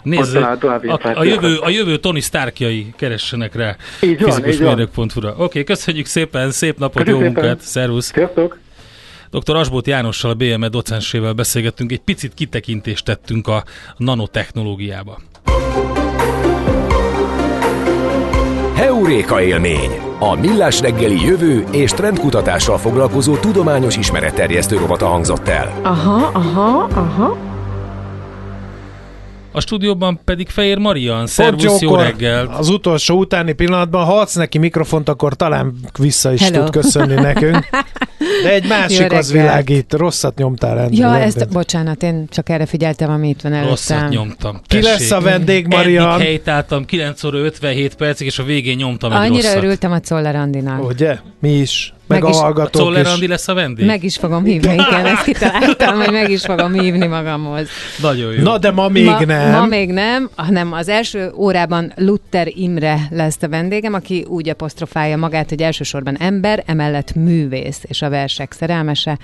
Nézd, 0.03 0.35
ott 0.35 0.63
a, 0.63 1.11
a, 1.13 1.23
jövő, 1.23 1.57
a 1.57 1.69
jövő 1.69 1.97
Tony 1.97 2.21
Starkjai 2.21 2.93
keressenek 2.97 3.55
rá 3.55 3.75
fizikusmérnök.hu-ra. 3.97 5.29
Oké, 5.29 5.43
okay, 5.43 5.63
köszönjük 5.63 6.05
szépen, 6.05 6.51
szép 6.51 6.77
napot, 6.77 7.03
Köszönjük 7.03 7.21
jó 7.21 7.27
szépen. 7.27 7.43
munkát, 7.43 7.65
szervusz! 7.65 8.11
Sziasztok! 8.13 8.57
Dr. 9.31 9.55
Asbót 9.55 9.87
Jánossal, 9.87 10.31
a 10.31 10.33
BME 10.33 10.67
docensével 10.67 11.33
beszélgettünk, 11.33 11.91
egy 11.91 12.01
picit 12.01 12.33
kitekintést 12.33 13.05
tettünk 13.05 13.47
a 13.47 13.63
nanotechnológiába. 13.97 15.19
Heuréka 18.75 19.41
élmény! 19.41 19.91
A 20.19 20.35
Millás 20.35 20.81
reggeli 20.81 21.25
jövő 21.25 21.63
és 21.71 21.91
trendkutatással 21.91 22.77
foglalkozó 22.77 23.35
tudományos 23.35 23.97
ismeretterjesztő 23.97 24.77
rovata 24.77 25.05
hangzott 25.05 25.47
el. 25.47 25.79
Aha, 25.83 26.29
aha, 26.33 26.87
aha. 26.93 27.50
A 29.51 29.59
stúdióban 29.59 30.19
pedig 30.25 30.49
Fehér 30.49 30.77
Marian. 30.77 31.27
Szervusz, 31.27 31.81
jó 31.81 31.95
reggel! 31.95 32.47
Az 32.57 32.69
utolsó 32.69 33.17
utáni 33.17 33.53
pillanatban, 33.53 34.05
ha 34.05 34.19
adsz 34.19 34.35
neki 34.35 34.57
mikrofont, 34.57 35.09
akkor 35.09 35.35
talán 35.35 35.73
vissza 35.99 36.33
is 36.33 36.41
Hello. 36.41 36.63
tud 36.63 36.69
köszönni 36.69 37.13
nekünk. 37.13 37.69
De 38.43 38.53
egy 38.53 38.67
másik 38.67 39.11
az 39.11 39.31
világít, 39.31 39.93
rosszat 39.93 40.37
nyomtál 40.37 40.75
rendben. 40.75 40.99
Ja, 40.99 41.17
ezt, 41.17 41.49
bocsánat, 41.49 42.03
én 42.03 42.27
csak 42.29 42.49
erre 42.49 42.65
figyeltem, 42.65 43.11
ami 43.11 43.29
itt 43.29 43.41
van 43.41 43.51
előttem. 43.51 43.69
Rosszat 43.69 44.09
nyomtam. 44.09 44.61
Tessék. 44.67 44.83
Ki 44.83 44.89
lesz 44.89 45.11
a 45.11 45.19
vendég, 45.21 45.67
Marian? 45.67 46.13
Eddig 46.13 46.25
helytáltam 46.25 46.85
9 46.85 47.23
óra 47.23 47.37
57 47.37 47.95
percig, 47.95 48.27
és 48.27 48.39
a 48.39 48.43
végén 48.43 48.75
nyomtam 48.75 49.11
egy 49.11 49.17
Annyira 49.17 49.35
rosszat. 49.35 49.55
örültem 49.55 49.91
a 49.91 49.99
Czoller 49.99 50.35
Andinak. 50.35 50.83
Ugye? 50.83 51.17
Mi 51.39 51.49
is 51.51 51.93
meg, 52.11 52.23
meg 52.23 52.33
a 52.33 52.35
hallgatók 52.35 52.81
a 52.81 52.83
Czoller 52.83 53.05
Andi 53.05 53.27
lesz 53.27 53.47
a 53.47 53.53
vendég? 53.53 53.85
Meg 53.85 54.03
is 54.03 54.17
fogom 54.17 54.43
hívni, 54.43 54.73
igen, 54.73 55.05
ezt 55.15 55.23
kitaláltam, 55.23 55.95
hogy 55.95 56.11
meg 56.11 56.29
is 56.29 56.41
fogom 56.41 56.73
hívni 56.73 57.07
magamhoz. 57.07 57.67
Nagyon 58.01 58.33
jó. 58.33 58.43
Na, 58.43 58.57
de 58.57 58.71
ma 58.71 58.87
még 58.87 59.05
ma, 59.05 59.25
nem. 59.25 59.51
Ma 59.51 59.65
még 59.65 59.91
nem, 59.91 60.29
hanem 60.35 60.73
az 60.73 60.87
első 60.87 61.31
órában 61.35 61.93
Luther 61.95 62.47
Imre 62.47 62.99
lesz 63.09 63.41
a 63.41 63.49
vendégem, 63.49 63.93
aki 63.93 64.25
úgy 64.27 64.49
apostrofálja 64.49 65.17
magát, 65.17 65.49
hogy 65.49 65.61
elsősorban 65.61 66.17
ember, 66.17 66.63
emellett 66.65 67.15
művész 67.15 67.81
és 67.87 68.01
a 68.01 68.09
versek 68.09 68.51
szerelmese 68.51 69.17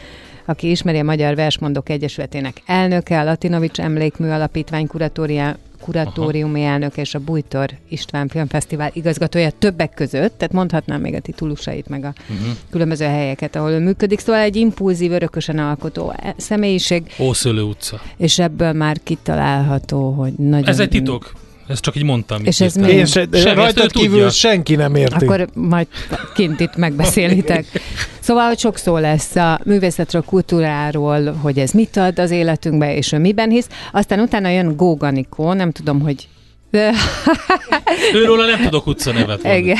aki 0.49 0.69
ismeri 0.69 0.99
a 0.99 1.03
Magyar 1.03 1.35
Versmondók 1.35 1.89
Egyesületének 1.89 2.61
elnöke, 2.65 3.19
a 3.19 3.23
Latinovics 3.23 3.79
Emlékmű 3.79 4.29
Alapítvány 4.29 4.87
kuratóriá, 4.87 5.55
kuratóriumi 5.81 6.61
Aha. 6.61 6.71
elnök 6.71 6.97
és 6.97 7.15
a 7.15 7.19
Bújtor 7.19 7.69
István 7.89 8.27
Filmfesztivál 8.27 8.91
igazgatója 8.93 9.51
többek 9.51 9.93
között, 9.93 10.37
tehát 10.37 10.53
mondhatnám 10.53 11.01
még 11.01 11.13
a 11.13 11.19
titulusait, 11.19 11.87
meg 11.87 12.03
a 12.03 12.13
uh-huh. 12.29 12.47
különböző 12.69 13.05
helyeket, 13.05 13.55
ahol 13.55 13.71
ő 13.71 13.79
működik. 13.79 14.19
Szóval 14.19 14.41
egy 14.41 14.55
impulzív, 14.55 15.11
örökösen 15.11 15.59
alkotó 15.59 16.13
személyiség. 16.37 17.11
Ószölő 17.19 17.61
utca. 17.61 18.01
És 18.17 18.39
ebből 18.39 18.73
már 18.73 18.97
kitalálható, 19.03 20.11
hogy 20.11 20.33
nagyon... 20.33 20.67
Ez 20.67 20.79
egy 20.79 20.89
titok. 20.89 21.31
Ezt 21.67 21.81
csak 21.81 21.95
így 21.95 22.03
mondtam. 22.03 22.45
És 22.45 22.61
ez 22.61 22.73
mi? 22.73 22.91
Én 22.91 23.05
se, 23.05 23.27
rajtad 23.53 23.91
kívül 23.91 24.11
tudja. 24.11 24.29
senki 24.29 24.75
nem 24.75 24.95
érti. 24.95 25.25
Akkor 25.25 25.47
majd 25.53 25.87
kint 26.33 26.59
itt 26.59 26.75
megbeszélitek. 26.75 27.65
Szóval, 28.19 28.47
hogy 28.47 28.59
sok 28.59 28.77
szó 28.77 28.97
lesz 28.97 29.35
a 29.35 29.59
művészetről, 29.63 30.21
kultúráról, 30.21 31.33
hogy 31.33 31.59
ez 31.59 31.71
mit 31.71 31.97
ad 31.97 32.19
az 32.19 32.31
életünkbe, 32.31 32.95
és 32.95 33.11
ő 33.11 33.17
miben 33.17 33.49
hisz. 33.49 33.67
Aztán 33.91 34.19
utána 34.19 34.49
jön 34.49 34.75
Góganikó, 34.75 35.53
nem 35.53 35.71
tudom, 35.71 36.01
hogy 36.01 36.27
Őróla 38.13 38.45
nem 38.45 38.61
tudok 38.61 38.87
utca 38.87 39.11
nevet 39.11 39.43
mondani. 39.43 39.57
Igen. 39.57 39.77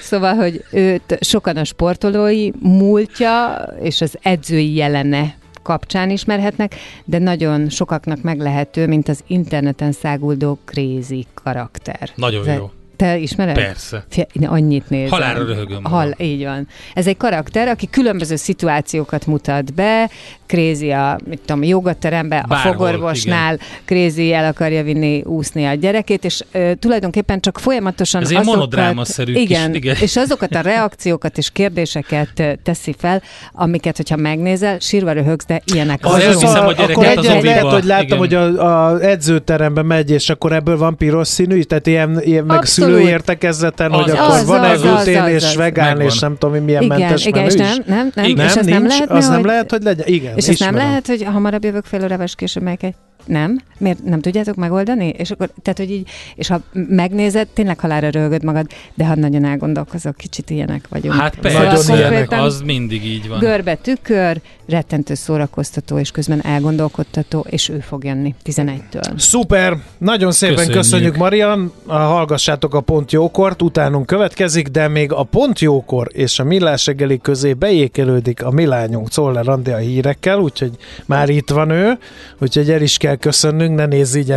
Szóval, 0.00 0.34
hogy 0.34 0.64
őt 0.70 1.18
sokan 1.20 1.56
a 1.56 1.64
sportolói 1.64 2.50
múltja 2.60 3.68
és 3.82 4.00
az 4.00 4.14
edzői 4.22 4.74
jelene 4.74 5.34
kapcsán 5.70 6.10
ismerhetnek, 6.10 6.74
de 7.04 7.18
nagyon 7.18 7.68
sokaknak 7.68 8.22
meglehető, 8.22 8.86
mint 8.86 9.08
az 9.08 9.24
interneten 9.26 9.92
száguldó 9.92 10.58
crazy 10.64 11.26
karakter. 11.34 12.10
Nagyon 12.14 12.48
Ez 12.48 12.56
jó. 12.56 12.70
Te 13.00 13.16
ismered? 13.16 13.54
Persze. 13.54 14.04
Fia, 14.08 14.26
én 14.32 14.48
annyit 14.48 14.90
nézem. 14.90 15.10
Halálra 15.10 15.44
röhögöm. 15.44 15.84
Hal, 15.84 16.14
így 16.18 16.44
van. 16.44 16.68
Ez 16.94 17.06
egy 17.06 17.16
karakter, 17.16 17.68
aki 17.68 17.88
különböző 17.90 18.36
szituációkat 18.36 19.26
mutat 19.26 19.74
be, 19.74 20.10
Krézi 20.46 20.90
a, 20.90 21.18
mit 21.28 21.40
tudom, 21.46 21.62
jogaterembe, 21.62 22.44
a 22.48 22.54
fogorvosnál, 22.54 23.58
Krézi 23.84 24.32
el 24.32 24.44
akarja 24.44 24.82
vinni 24.82 25.22
úszni 25.22 25.66
a 25.66 25.74
gyerekét, 25.74 26.24
és 26.24 26.42
ö, 26.52 26.72
tulajdonképpen 26.78 27.40
csak 27.40 27.58
folyamatosan 27.58 28.22
Ez 28.22 28.30
azokat, 28.30 29.18
igen, 29.26 29.72
kis, 29.72 29.80
igen, 29.80 29.96
és 30.00 30.16
azokat 30.16 30.54
a 30.54 30.60
reakciókat 30.60 31.38
és 31.38 31.50
kérdéseket 31.50 32.58
teszi 32.62 32.94
fel, 32.98 33.22
amiket, 33.52 33.96
hogyha 33.96 34.16
megnézel, 34.16 34.78
sírva 34.78 35.12
röhögsz, 35.12 35.44
de 35.46 35.62
ilyenek 35.72 36.00
az. 36.02 36.12
Az, 36.12 36.42
az, 36.42 36.54
a, 36.54 36.68
akkor 36.68 37.04
egy, 37.04 37.18
az 37.18 37.42
lehet, 37.42 37.62
hogy 37.62 37.84
láttam, 37.84 38.06
igen. 38.06 38.18
hogy 38.18 38.34
a, 38.34 38.92
a 38.92 39.00
edzőterembe 39.00 39.82
megy, 39.82 40.10
és 40.10 40.30
akkor 40.30 40.52
ebből 40.52 40.78
van 40.78 40.96
piros 40.96 41.28
színű, 41.28 41.62
tehát 41.62 41.86
ilyen, 41.86 42.20
ilyen 42.22 42.44
meg 42.44 42.64
szülői 42.64 42.89
értekezleten, 42.98 43.92
hogy 43.92 44.10
akkor 44.10 44.44
van-e 44.46 44.74
glutén 44.74 45.24
és 45.24 45.56
vegán, 45.56 46.00
és 46.00 46.18
nem 46.18 46.36
tudom, 46.38 46.64
milyen 46.64 46.84
mentes 46.84 47.26
igen, 47.26 47.44
és 47.44 47.54
nem, 47.54 47.76
nem, 47.86 48.10
nem, 48.14 48.24
és 48.24 48.54
ez 48.54 48.66
nem 48.66 48.86
lehet, 48.86 49.10
az 49.10 49.28
nem 49.28 49.44
lehet, 49.44 49.70
hogy 49.70 49.82
legyen, 49.82 50.06
igen. 50.06 50.36
És 50.36 50.48
ez 50.48 50.58
nem 50.58 50.74
lehet, 50.74 51.06
hogy 51.06 51.24
hamarabb 51.24 51.64
jövök 51.64 51.84
fél 51.84 52.02
órával, 52.02 52.26
később 52.34 52.62
megyek 52.62 52.82
egy 52.82 52.94
nem? 53.26 53.60
Miért 53.78 54.04
nem 54.04 54.20
tudjátok 54.20 54.54
megoldani? 54.54 55.08
És 55.08 55.30
akkor, 55.30 55.50
tehát, 55.62 55.78
hogy 55.78 55.90
így, 55.90 56.08
és 56.34 56.48
ha 56.48 56.60
megnézed, 56.72 57.48
tényleg 57.48 57.80
halára 57.80 58.10
rögöd 58.10 58.44
magad, 58.44 58.66
de 58.94 59.06
ha 59.06 59.14
nagyon 59.14 59.44
elgondolkozok, 59.44 60.16
kicsit 60.16 60.50
ilyenek 60.50 60.88
vagyunk. 60.88 61.14
Hát 61.14 61.38
persze, 61.38 61.58
nagyon 61.58 61.98
ilyenek. 61.98 62.32
az 62.32 62.60
mindig 62.60 63.04
így 63.04 63.28
van. 63.28 63.38
Görbe 63.38 63.74
tükör, 63.74 64.40
rettentő 64.68 65.14
szórakoztató, 65.14 65.98
és 65.98 66.10
közben 66.10 66.44
elgondolkodtató, 66.44 67.46
és 67.50 67.68
ő 67.68 67.80
fog 67.80 68.04
jönni 68.04 68.34
11-től. 68.44 69.18
Szuper! 69.18 69.76
Nagyon 69.98 70.32
szépen 70.32 70.54
köszönjük, 70.56 70.80
köszönjük 70.80 71.16
Marian, 71.16 71.72
hallgassátok 71.86 72.74
a 72.74 72.80
Pont 72.80 73.12
Jókort, 73.12 73.62
utánunk 73.62 74.06
következik, 74.06 74.68
de 74.68 74.88
még 74.88 75.12
a 75.12 75.22
Pont 75.22 75.58
Jókor 75.60 76.08
és 76.12 76.38
a 76.38 76.44
Millás 76.44 76.86
reggeli 76.86 77.18
közé 77.18 77.52
beékelődik 77.52 78.44
a 78.44 78.50
Milányunk 78.50 79.08
Czoller 79.08 79.48
Andi 79.48 79.70
a 79.70 79.76
hírekkel, 79.76 80.38
úgyhogy 80.38 80.70
már 81.06 81.28
itt 81.28 81.50
van 81.50 81.70
ő, 81.70 81.98
úgyhogy 82.38 82.70
el 82.70 82.82
is 82.82 82.96
kell 82.96 83.09
kell 83.10 83.18
köszönnünk, 83.18 83.76
ne 83.76 83.86
nézz 83.86 84.14
így 84.14 84.30